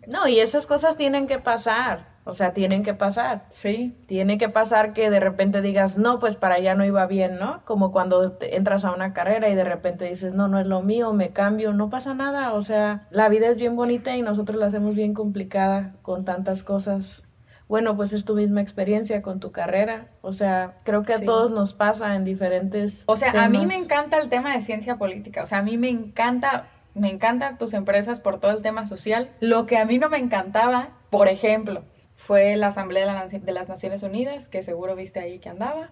no, 0.08 0.28
y 0.28 0.40
esas 0.40 0.68
cosas 0.68 0.98
tienen 0.98 1.26
que 1.26 1.40
pasar, 1.40 2.10
o 2.26 2.34
sea, 2.34 2.54
tienen 2.54 2.84
que 2.84 2.94
pasar. 2.94 3.46
Sí. 3.50 3.98
Tiene 4.08 4.38
que 4.38 4.50
pasar 4.50 4.92
que 4.92 5.10
de 5.10 5.22
repente 5.22 5.62
digas, 5.62 5.98
no, 5.98 6.20
pues 6.20 6.36
para 6.36 6.56
allá 6.56 6.76
no 6.76 6.84
iba 6.84 7.06
bien, 7.08 7.40
¿no? 7.40 7.64
Como 7.64 7.92
cuando 7.92 8.38
entras 8.42 8.84
a 8.84 8.92
una 8.94 9.14
carrera 9.14 9.48
y 9.48 9.56
de 9.56 9.64
repente 9.64 10.06
dices, 10.06 10.34
no, 10.34 10.50
no 10.50 10.60
es 10.60 10.68
lo 10.68 10.82
mío, 10.82 11.14
me 11.14 11.32
cambio, 11.32 11.72
no 11.72 11.90
pasa 11.90 12.14
nada, 12.14 12.54
o 12.54 12.62
sea, 12.62 13.08
la 13.10 13.30
vida 13.30 13.48
es 13.48 13.58
bien 13.58 13.76
bonita 13.76 14.18
y 14.18 14.22
nosotros 14.22 14.60
la 14.60 14.68
hacemos 14.68 14.96
bien 14.96 15.14
complicada 15.14 15.96
con 16.02 16.26
tantas 16.26 16.64
cosas. 16.64 17.24
Bueno, 17.70 17.96
pues 17.96 18.14
es 18.14 18.26
tu 18.26 18.34
misma 18.34 18.62
experiencia 18.62 19.22
con 19.22 19.40
tu 19.40 19.52
carrera. 19.52 20.10
O 20.22 20.34
sea, 20.34 20.78
creo 20.84 21.04
que 21.04 21.14
a 21.14 21.24
todos 21.24 21.52
nos 21.52 21.76
pasa 21.76 22.16
en 22.16 22.26
diferentes. 22.26 23.04
O 23.06 23.16
sea, 23.16 23.32
a 23.44 23.48
mí 23.48 23.64
me 23.68 23.78
encanta 23.78 24.18
el 24.18 24.28
tema 24.28 24.56
de 24.56 24.64
ciencia 24.64 24.98
política. 24.98 25.44
O 25.44 25.46
sea, 25.46 25.60
a 25.60 25.62
mí 25.62 25.78
me 25.78 25.90
encanta 25.90 26.66
me 26.94 27.10
encantan 27.10 27.58
tus 27.58 27.74
empresas 27.74 28.20
por 28.20 28.40
todo 28.40 28.52
el 28.52 28.62
tema 28.62 28.88
social. 28.88 29.32
Lo 29.40 29.66
que 29.66 29.78
a 29.78 29.86
mí 29.86 29.98
no 30.00 30.10
me 30.10 30.18
encantaba, 30.18 30.98
por 31.10 31.28
ejemplo, 31.28 31.84
fue 32.16 32.58
la 32.58 32.68
Asamblea 32.68 33.28
de, 33.30 33.52
las 33.52 33.70
Naciones 33.70 34.04
Unidas, 34.04 34.50
que 34.50 34.62
seguro 34.62 34.96
viste 34.96 35.20
ahí 35.20 35.40
que 35.40 35.50
andaba. 35.50 35.92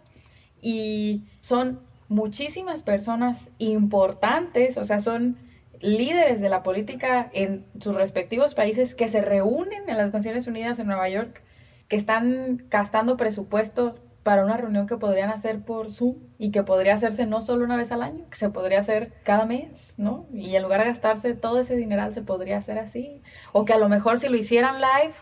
Y 0.62 1.26
son 1.40 1.80
muchísimas 2.10 2.84
personas 2.84 3.50
importantes, 3.60 4.78
o 4.78 4.84
sea, 4.84 5.00
son 5.00 5.38
líderes 5.80 6.42
de 6.42 6.50
la 6.50 6.64
política 6.64 7.30
en 7.34 7.66
sus 7.80 7.96
respectivos 7.96 8.56
países 8.56 8.96
que 8.96 9.08
se 9.08 9.22
reúnen 9.22 9.88
en 9.88 9.98
las 9.98 10.14
Naciones 10.14 10.48
Unidas 10.48 10.80
en 10.80 10.88
Nueva 10.88 11.08
York, 11.08 11.44
que 11.88 11.96
están 11.96 12.66
gastando 12.70 13.16
presupuesto 13.16 13.96
para 14.28 14.44
una 14.44 14.58
reunión 14.58 14.88
que 14.88 14.98
podrían 14.98 15.30
hacer 15.30 15.62
por 15.62 15.90
Zoom 15.90 16.18
y 16.38 16.52
que 16.52 16.62
podría 16.62 16.96
hacerse 16.96 17.26
no 17.26 17.42
solo 17.42 17.64
una 17.64 17.78
vez 17.78 17.94
al 17.94 18.04
año, 18.04 18.26
que 18.30 18.36
se 18.36 18.50
podría 18.50 18.82
hacer 18.82 19.14
cada 19.24 19.46
mes, 19.46 19.94
¿no? 19.98 20.26
Y 20.34 20.54
en 20.58 20.64
lugar 20.64 20.82
de 20.82 20.88
gastarse 20.88 21.34
todo 21.34 21.62
ese 21.62 21.78
dineral 21.78 22.14
se 22.14 22.22
podría 22.22 22.58
hacer 22.58 22.78
así. 22.78 23.22
O 23.54 23.64
que 23.64 23.72
a 23.72 23.78
lo 23.78 23.88
mejor 23.88 24.18
si 24.18 24.28
lo 24.28 24.36
hicieran 24.36 24.82
live, 24.82 25.14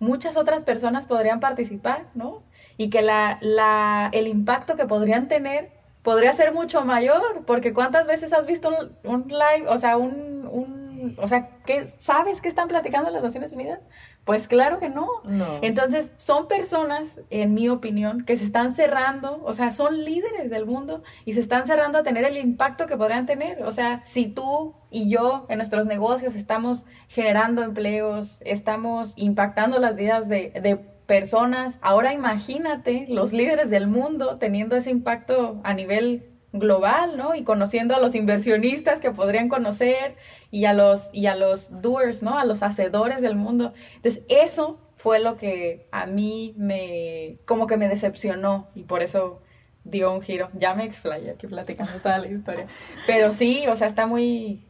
muchas 0.00 0.36
otras 0.36 0.64
personas 0.64 1.06
podrían 1.06 1.38
participar, 1.38 2.06
¿no? 2.14 2.42
Y 2.76 2.90
que 2.90 3.02
la, 3.02 3.38
la, 3.40 4.10
el 4.12 4.26
impacto 4.26 4.74
que 4.74 4.86
podrían 4.86 5.28
tener 5.28 5.70
podría 6.02 6.32
ser 6.32 6.52
mucho 6.52 6.84
mayor, 6.84 7.44
porque 7.46 7.72
¿cuántas 7.72 8.08
veces 8.08 8.32
has 8.32 8.48
visto 8.48 8.72
un, 9.04 9.28
live, 9.28 9.68
o 9.68 9.78
sea, 9.78 9.96
un, 9.96 10.48
un 10.50 10.79
o 11.16 11.28
sea, 11.28 11.50
¿qué, 11.64 11.86
¿sabes 11.98 12.40
qué 12.40 12.48
están 12.48 12.68
platicando 12.68 13.10
las 13.10 13.22
Naciones 13.22 13.52
Unidas? 13.52 13.80
Pues 14.24 14.48
claro 14.48 14.78
que 14.78 14.88
no. 14.88 15.08
Entonces, 15.62 16.12
son 16.16 16.46
personas, 16.46 17.20
en 17.30 17.54
mi 17.54 17.68
opinión, 17.68 18.24
que 18.24 18.36
se 18.36 18.44
están 18.44 18.72
cerrando, 18.72 19.40
o 19.44 19.52
sea, 19.52 19.70
son 19.70 20.04
líderes 20.04 20.50
del 20.50 20.66
mundo 20.66 21.02
y 21.24 21.32
se 21.32 21.40
están 21.40 21.66
cerrando 21.66 21.98
a 21.98 22.02
tener 22.02 22.24
el 22.24 22.36
impacto 22.36 22.86
que 22.86 22.96
podrían 22.96 23.26
tener. 23.26 23.62
O 23.64 23.72
sea, 23.72 24.02
si 24.04 24.26
tú 24.26 24.74
y 24.90 25.10
yo 25.10 25.46
en 25.48 25.58
nuestros 25.58 25.86
negocios 25.86 26.36
estamos 26.36 26.84
generando 27.08 27.62
empleos, 27.62 28.40
estamos 28.44 29.14
impactando 29.16 29.78
las 29.78 29.96
vidas 29.96 30.28
de, 30.28 30.50
de 30.50 30.76
personas, 31.10 31.80
ahora 31.82 32.14
imagínate 32.14 33.06
los 33.08 33.32
líderes 33.32 33.68
del 33.68 33.88
mundo 33.88 34.38
teniendo 34.38 34.76
ese 34.76 34.90
impacto 34.90 35.60
a 35.64 35.74
nivel 35.74 36.29
global, 36.52 37.16
¿no? 37.16 37.34
Y 37.34 37.44
conociendo 37.44 37.94
a 37.94 38.00
los 38.00 38.14
inversionistas 38.14 39.00
que 39.00 39.10
podrían 39.10 39.48
conocer 39.48 40.16
y 40.50 40.64
a 40.64 40.72
los, 40.72 41.10
y 41.12 41.26
a 41.26 41.36
los 41.36 41.80
doers, 41.80 42.22
¿no? 42.22 42.38
A 42.38 42.44
los 42.44 42.62
hacedores 42.62 43.20
del 43.20 43.36
mundo. 43.36 43.72
Entonces, 43.96 44.24
eso 44.28 44.78
fue 44.96 45.20
lo 45.20 45.36
que 45.36 45.86
a 45.92 46.06
mí 46.06 46.54
me, 46.56 47.38
como 47.46 47.66
que 47.66 47.76
me 47.76 47.88
decepcionó 47.88 48.68
y 48.74 48.82
por 48.82 49.02
eso 49.02 49.40
dio 49.84 50.12
un 50.12 50.22
giro. 50.22 50.50
Ya 50.54 50.74
me 50.74 50.84
explayé 50.84 51.30
aquí 51.30 51.46
platicando 51.46 51.92
toda 52.02 52.18
la 52.18 52.28
historia. 52.28 52.66
Pero 53.06 53.32
sí, 53.32 53.66
o 53.68 53.76
sea, 53.76 53.86
está 53.86 54.06
muy, 54.06 54.66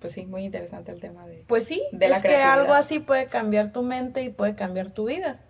pues 0.00 0.12
sí, 0.12 0.26
muy 0.26 0.44
interesante 0.44 0.92
el 0.92 1.00
tema 1.00 1.26
de... 1.26 1.44
Pues 1.46 1.64
sí, 1.64 1.82
de 1.92 2.06
es 2.06 2.22
que 2.22 2.36
algo 2.36 2.74
así 2.74 2.98
puede 2.98 3.26
cambiar 3.26 3.72
tu 3.72 3.82
mente 3.82 4.22
y 4.22 4.30
puede 4.30 4.54
cambiar 4.54 4.90
tu 4.90 5.06
vida. 5.06 5.40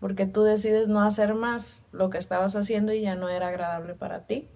Porque 0.00 0.26
tú 0.26 0.42
decides 0.42 0.88
no 0.88 1.02
hacer 1.02 1.34
más 1.34 1.86
lo 1.90 2.10
que 2.10 2.18
estabas 2.18 2.54
haciendo 2.56 2.92
y 2.92 3.00
ya 3.00 3.14
no 3.14 3.28
era 3.28 3.48
agradable 3.48 3.94
para 3.94 4.26
ti. 4.26 4.48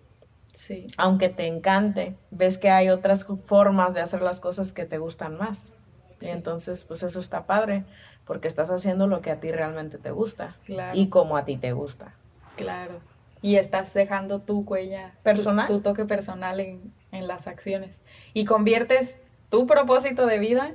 Sí. 0.59 0.89
Aunque 0.97 1.29
te 1.29 1.47
encante, 1.47 2.17
ves 2.33 2.59
que 2.59 2.69
hay 2.69 2.89
otras 2.89 3.25
formas 3.45 3.95
de 3.95 4.01
hacer 4.01 4.23
las 4.23 4.41
cosas 4.41 4.73
que 4.73 4.87
te 4.87 4.99
gustan 4.99 5.39
más. 5.39 5.73
Y 6.21 6.27
entonces, 6.27 6.83
pues 6.83 7.05
eso 7.05 7.21
está 7.21 7.47
padre, 7.47 7.85
porque 8.25 8.49
estás 8.49 8.69
haciendo 8.69 9.07
lo 9.07 9.21
que 9.21 9.31
a 9.31 9.39
ti 9.39 9.53
realmente 9.53 9.99
te 9.99 10.11
gusta. 10.11 10.57
Y 10.95 11.11
como 11.11 11.37
a 11.37 11.45
ti 11.45 11.57
te 11.57 11.71
gusta. 11.71 12.17
Claro. 12.57 12.99
Y 13.41 13.55
estás 13.55 13.95
dejando 13.95 14.41
tu 14.41 14.63
huella 14.63 15.15
personal, 15.23 15.69
tu, 15.69 15.81
toque 15.81 16.07
personal 16.07 16.59
en, 16.59 16.93
en 17.13 17.29
las 17.29 17.47
acciones. 17.47 18.03
Y 18.35 18.45
conviertes 18.45 19.21
tu 19.51 19.69
propósito 19.69 20.27
de 20.27 20.41
vida 20.41 20.75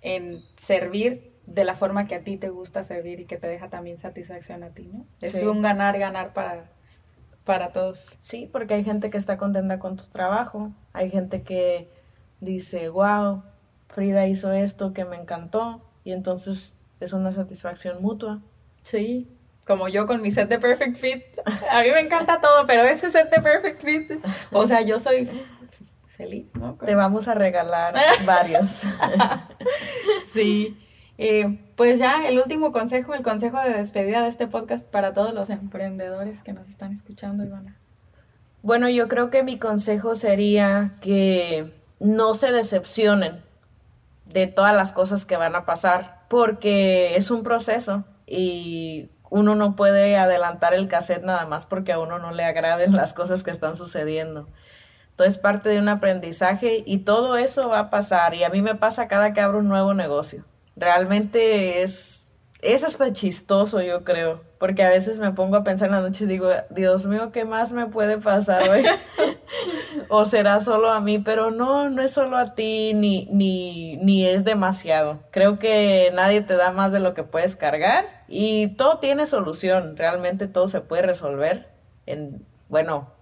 en 0.00 0.44
servir 0.54 1.32
de 1.44 1.64
la 1.64 1.74
forma 1.74 2.06
que 2.06 2.14
a 2.14 2.22
ti 2.22 2.36
te 2.36 2.50
gusta 2.50 2.84
servir 2.84 3.18
y 3.18 3.24
que 3.24 3.36
te 3.36 3.48
deja 3.48 3.68
también 3.68 3.98
satisfacción 3.98 4.62
a 4.62 4.70
ti, 4.70 4.88
¿no? 4.92 5.04
Es 5.20 5.42
un 5.42 5.60
ganar, 5.60 5.98
ganar 5.98 6.32
para, 6.34 6.70
para 7.44 7.72
todos. 7.72 8.16
Sí, 8.18 8.48
porque 8.50 8.74
hay 8.74 8.84
gente 8.84 9.10
que 9.10 9.18
está 9.18 9.36
contenta 9.36 9.78
con 9.78 9.96
tu 9.96 10.04
trabajo, 10.06 10.72
hay 10.92 11.10
gente 11.10 11.42
que 11.42 11.88
dice, 12.40 12.88
wow, 12.88 13.42
Frida 13.88 14.26
hizo 14.26 14.52
esto 14.52 14.92
que 14.92 15.04
me 15.04 15.16
encantó 15.16 15.82
y 16.04 16.12
entonces 16.12 16.76
es 17.00 17.12
una 17.12 17.32
satisfacción 17.32 18.02
mutua. 18.02 18.40
Sí, 18.82 19.28
como 19.64 19.88
yo 19.88 20.06
con 20.06 20.20
mi 20.20 20.30
set 20.30 20.48
de 20.48 20.58
Perfect 20.58 20.96
Fit. 20.96 21.24
A 21.70 21.82
mí 21.82 21.88
me 21.90 22.00
encanta 22.00 22.40
todo, 22.40 22.66
pero 22.66 22.82
ese 22.82 23.10
set 23.10 23.30
de 23.30 23.40
Perfect 23.40 23.82
Fit, 23.82 24.12
o 24.52 24.66
sea, 24.66 24.82
yo 24.82 24.98
soy 25.00 25.28
feliz, 26.08 26.54
¿no? 26.54 26.74
Te 26.74 26.94
vamos 26.94 27.28
a 27.28 27.34
regalar 27.34 27.94
varios. 28.24 28.82
sí. 30.32 30.78
Eh, 31.16 31.60
pues 31.76 31.98
ya, 31.98 32.26
el 32.28 32.38
último 32.38 32.72
consejo, 32.72 33.14
el 33.14 33.22
consejo 33.22 33.60
de 33.60 33.72
despedida 33.72 34.22
de 34.22 34.28
este 34.28 34.46
podcast 34.46 34.86
para 34.86 35.12
todos 35.12 35.32
los 35.32 35.50
emprendedores 35.50 36.42
que 36.42 36.52
nos 36.52 36.68
están 36.68 36.92
escuchando, 36.92 37.44
Ivana. 37.44 37.76
Bueno, 38.62 38.88
yo 38.88 39.08
creo 39.08 39.30
que 39.30 39.42
mi 39.42 39.58
consejo 39.58 40.14
sería 40.14 40.94
que 41.00 41.72
no 42.00 42.34
se 42.34 42.50
decepcionen 42.50 43.42
de 44.26 44.46
todas 44.46 44.74
las 44.74 44.92
cosas 44.92 45.26
que 45.26 45.36
van 45.36 45.54
a 45.54 45.64
pasar, 45.64 46.22
porque 46.28 47.16
es 47.16 47.30
un 47.30 47.42
proceso 47.42 48.04
y 48.26 49.10
uno 49.30 49.54
no 49.54 49.76
puede 49.76 50.16
adelantar 50.16 50.74
el 50.74 50.88
cassette 50.88 51.24
nada 51.24 51.46
más 51.46 51.66
porque 51.66 51.92
a 51.92 51.98
uno 51.98 52.18
no 52.18 52.32
le 52.32 52.44
agraden 52.44 52.96
las 52.96 53.14
cosas 53.14 53.42
que 53.42 53.50
están 53.50 53.74
sucediendo. 53.74 54.48
Todo 55.16 55.26
es 55.28 55.38
parte 55.38 55.68
de 55.68 55.78
un 55.78 55.88
aprendizaje 55.88 56.82
y 56.86 56.98
todo 56.98 57.36
eso 57.36 57.68
va 57.68 57.80
a 57.80 57.90
pasar 57.90 58.34
y 58.34 58.44
a 58.44 58.48
mí 58.48 58.62
me 58.62 58.74
pasa 58.74 59.08
cada 59.08 59.32
que 59.32 59.40
abro 59.40 59.58
un 59.58 59.68
nuevo 59.68 59.94
negocio. 59.94 60.44
Realmente 60.76 61.82
es, 61.82 62.32
es 62.60 62.82
hasta 62.82 63.12
chistoso, 63.12 63.80
yo 63.80 64.04
creo, 64.04 64.42
porque 64.58 64.82
a 64.82 64.88
veces 64.88 65.18
me 65.18 65.32
pongo 65.32 65.56
a 65.56 65.64
pensar 65.64 65.88
en 65.88 65.94
la 65.94 66.00
noche 66.00 66.24
y 66.24 66.28
digo, 66.28 66.48
Dios 66.70 67.06
mío, 67.06 67.30
¿qué 67.32 67.44
más 67.44 67.72
me 67.72 67.86
puede 67.86 68.18
pasar 68.18 68.68
hoy? 68.68 68.84
o 70.08 70.24
será 70.24 70.60
solo 70.60 70.90
a 70.90 71.00
mí, 71.00 71.18
pero 71.18 71.50
no, 71.50 71.90
no 71.90 72.02
es 72.02 72.12
solo 72.12 72.36
a 72.36 72.54
ti, 72.54 72.92
ni, 72.94 73.26
ni, 73.30 73.96
ni 73.98 74.26
es 74.26 74.44
demasiado. 74.44 75.20
Creo 75.30 75.58
que 75.58 76.10
nadie 76.14 76.40
te 76.40 76.56
da 76.56 76.72
más 76.72 76.92
de 76.92 77.00
lo 77.00 77.14
que 77.14 77.22
puedes 77.22 77.56
cargar 77.56 78.24
y 78.28 78.68
todo 78.76 78.98
tiene 78.98 79.26
solución, 79.26 79.96
realmente 79.96 80.46
todo 80.48 80.68
se 80.68 80.80
puede 80.80 81.02
resolver. 81.02 81.68
En, 82.06 82.44
bueno, 82.68 83.12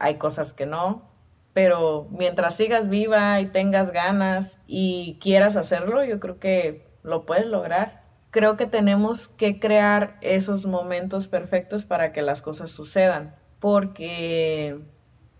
hay 0.00 0.16
cosas 0.16 0.52
que 0.52 0.66
no, 0.66 1.08
pero 1.52 2.08
mientras 2.10 2.56
sigas 2.56 2.88
viva 2.88 3.40
y 3.40 3.46
tengas 3.46 3.90
ganas 3.90 4.60
y 4.66 5.18
quieras 5.20 5.56
hacerlo, 5.56 6.04
yo 6.04 6.20
creo 6.20 6.38
que 6.38 6.86
lo 7.06 7.24
puedes 7.24 7.46
lograr. 7.46 8.02
Creo 8.30 8.56
que 8.56 8.66
tenemos 8.66 9.28
que 9.28 9.58
crear 9.58 10.18
esos 10.20 10.66
momentos 10.66 11.28
perfectos 11.28 11.86
para 11.86 12.12
que 12.12 12.20
las 12.20 12.42
cosas 12.42 12.70
sucedan, 12.70 13.34
porque 13.60 14.78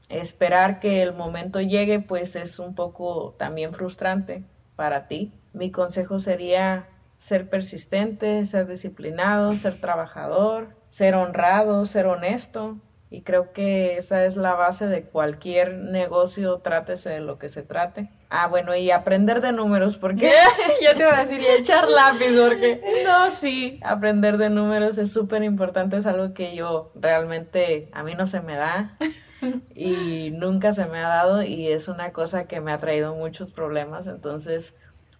esperar 0.09 0.81
que 0.81 1.03
el 1.03 1.13
momento 1.13 1.61
llegue 1.61 2.01
pues 2.01 2.37
es 2.37 2.59
un 2.59 2.75
poco 2.75 3.35
también 3.39 3.75
frustrante 3.75 4.45
para 4.77 5.09
ti. 5.09 5.35
Mi 5.53 5.71
consejo 5.71 6.21
sería 6.21 6.89
ser 7.19 7.51
persistente, 7.51 8.47
ser 8.47 8.67
disciplinado, 8.67 9.53
ser 9.53 9.81
trabajador, 9.81 10.77
ser 10.89 11.15
honrado, 11.15 11.85
ser 11.87 12.07
honesto, 12.07 12.79
y 13.11 13.23
creo 13.23 13.53
que 13.53 13.97
esa 13.97 14.25
es 14.25 14.37
la 14.37 14.55
base 14.55 14.87
de 14.87 15.05
cualquier 15.05 15.75
negocio, 15.75 16.59
trátese 16.59 17.11
de 17.11 17.21
lo 17.21 17.39
que 17.39 17.49
se 17.49 17.63
trate. 17.63 18.11
Ah, 18.29 18.49
bueno, 18.49 18.75
y 18.75 18.91
aprender 18.91 19.41
de 19.41 19.53
números, 19.53 19.99
porque... 19.99 20.31
Yo 20.85 20.95
te 20.95 21.01
iba 21.01 21.17
a 21.17 21.25
decir, 21.25 21.41
y 21.41 21.47
echar 21.47 21.89
lápiz, 21.89 22.37
porque... 22.37 22.83
No, 23.05 23.31
sí, 23.31 23.79
aprender 23.85 24.37
de 24.37 24.51
números 24.51 24.99
es 24.99 25.12
súper 25.12 25.43
importante, 25.43 25.97
es 25.97 26.07
algo 26.07 26.35
que 26.35 26.57
yo 26.57 26.91
realmente, 26.95 27.89
a 27.93 28.03
mí 28.03 28.15
no 28.15 28.27
se 28.27 28.41
me 28.41 28.57
da 28.57 28.97
y 29.75 30.31
nunca 30.33 30.73
se 30.73 30.87
me 30.87 30.99
ha 30.99 31.09
dado 31.09 31.43
y 31.43 31.69
es 31.69 31.89
una 31.89 32.12
cosa 32.12 32.47
que 32.47 32.61
me 32.61 32.73
ha 32.73 32.79
traído 32.79 33.15
muchos 33.15 33.53
problemas, 33.53 34.07
entonces 34.07 34.75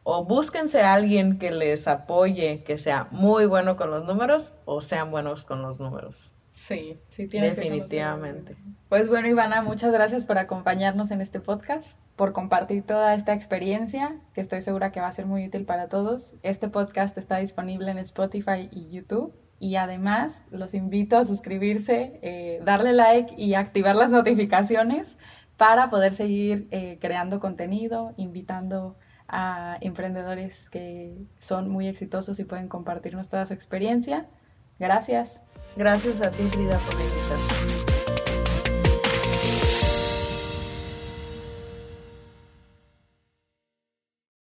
o 0.09 0.25
búsquense 0.25 0.83
a 0.83 0.95
alguien 0.95 1.37
que 1.37 1.51
les 1.51 1.89
apoye, 1.89 2.63
que 2.63 2.79
sea 2.79 3.09
muy 3.11 3.45
bueno 3.47 3.77
con 3.77 3.91
los 3.91 4.05
números 4.05 4.53
o 4.65 4.81
sean 4.81 5.11
buenos 5.11 5.45
con 5.45 5.63
los 5.63 5.81
números. 5.81 6.31
Sí, 6.49 6.97
sí, 7.09 7.27
tienes 7.27 7.57
Definitivamente. 7.57 8.57
Pues 8.89 9.09
bueno, 9.09 9.29
Ivana, 9.29 9.63
muchas 9.63 9.93
gracias 9.93 10.27
por 10.27 10.39
acompañarnos 10.39 11.11
en 11.11 11.21
este 11.21 11.41
podcast, 11.41 11.99
por 12.15 12.33
compartir 12.33 12.85
toda 12.85 13.15
esta 13.15 13.35
experiencia, 13.35 14.17
que 14.33 14.41
estoy 14.41 14.63
segura 14.63 14.93
que 14.93 15.01
va 15.01 15.09
a 15.09 15.13
ser 15.13 15.27
muy 15.27 15.47
útil 15.47 15.65
para 15.65 15.89
todos. 15.89 16.35
Este 16.43 16.69
podcast 16.69 17.19
está 17.19 17.39
disponible 17.39 17.91
en 17.91 17.99
Spotify 17.99 18.69
y 18.71 18.91
YouTube. 18.91 19.35
Y 19.59 19.77
además 19.77 20.47
los 20.51 20.75
invito 20.75 21.17
a 21.17 21.25
suscribirse, 21.25 22.19
eh, 22.23 22.61
darle 22.65 22.93
like 22.93 23.35
y 23.39 23.55
activar 23.55 23.97
las 23.97 24.11
notificaciones 24.11 25.17
para 25.57 25.89
poder 25.89 26.13
seguir 26.13 26.69
eh, 26.71 26.99
creando 27.01 27.41
contenido, 27.41 28.13
invitando 28.19 28.97
a 29.29 29.79
emprendedores 29.81 30.71
que 30.71 31.17
son 31.39 31.69
muy 31.69 31.89
exitosos 31.89 32.39
y 32.39 32.45
pueden 32.45 32.69
compartirnos 32.69 33.29
toda 33.29 33.47
su 33.47 33.55
experiencia. 33.55 34.27
Gracias. 34.79 35.41
Gracias 35.77 36.21
a 36.21 36.31
ti, 36.31 36.43
Frida, 36.45 36.79
por 36.79 36.95
la 36.95 37.03
invitación. 37.03 37.76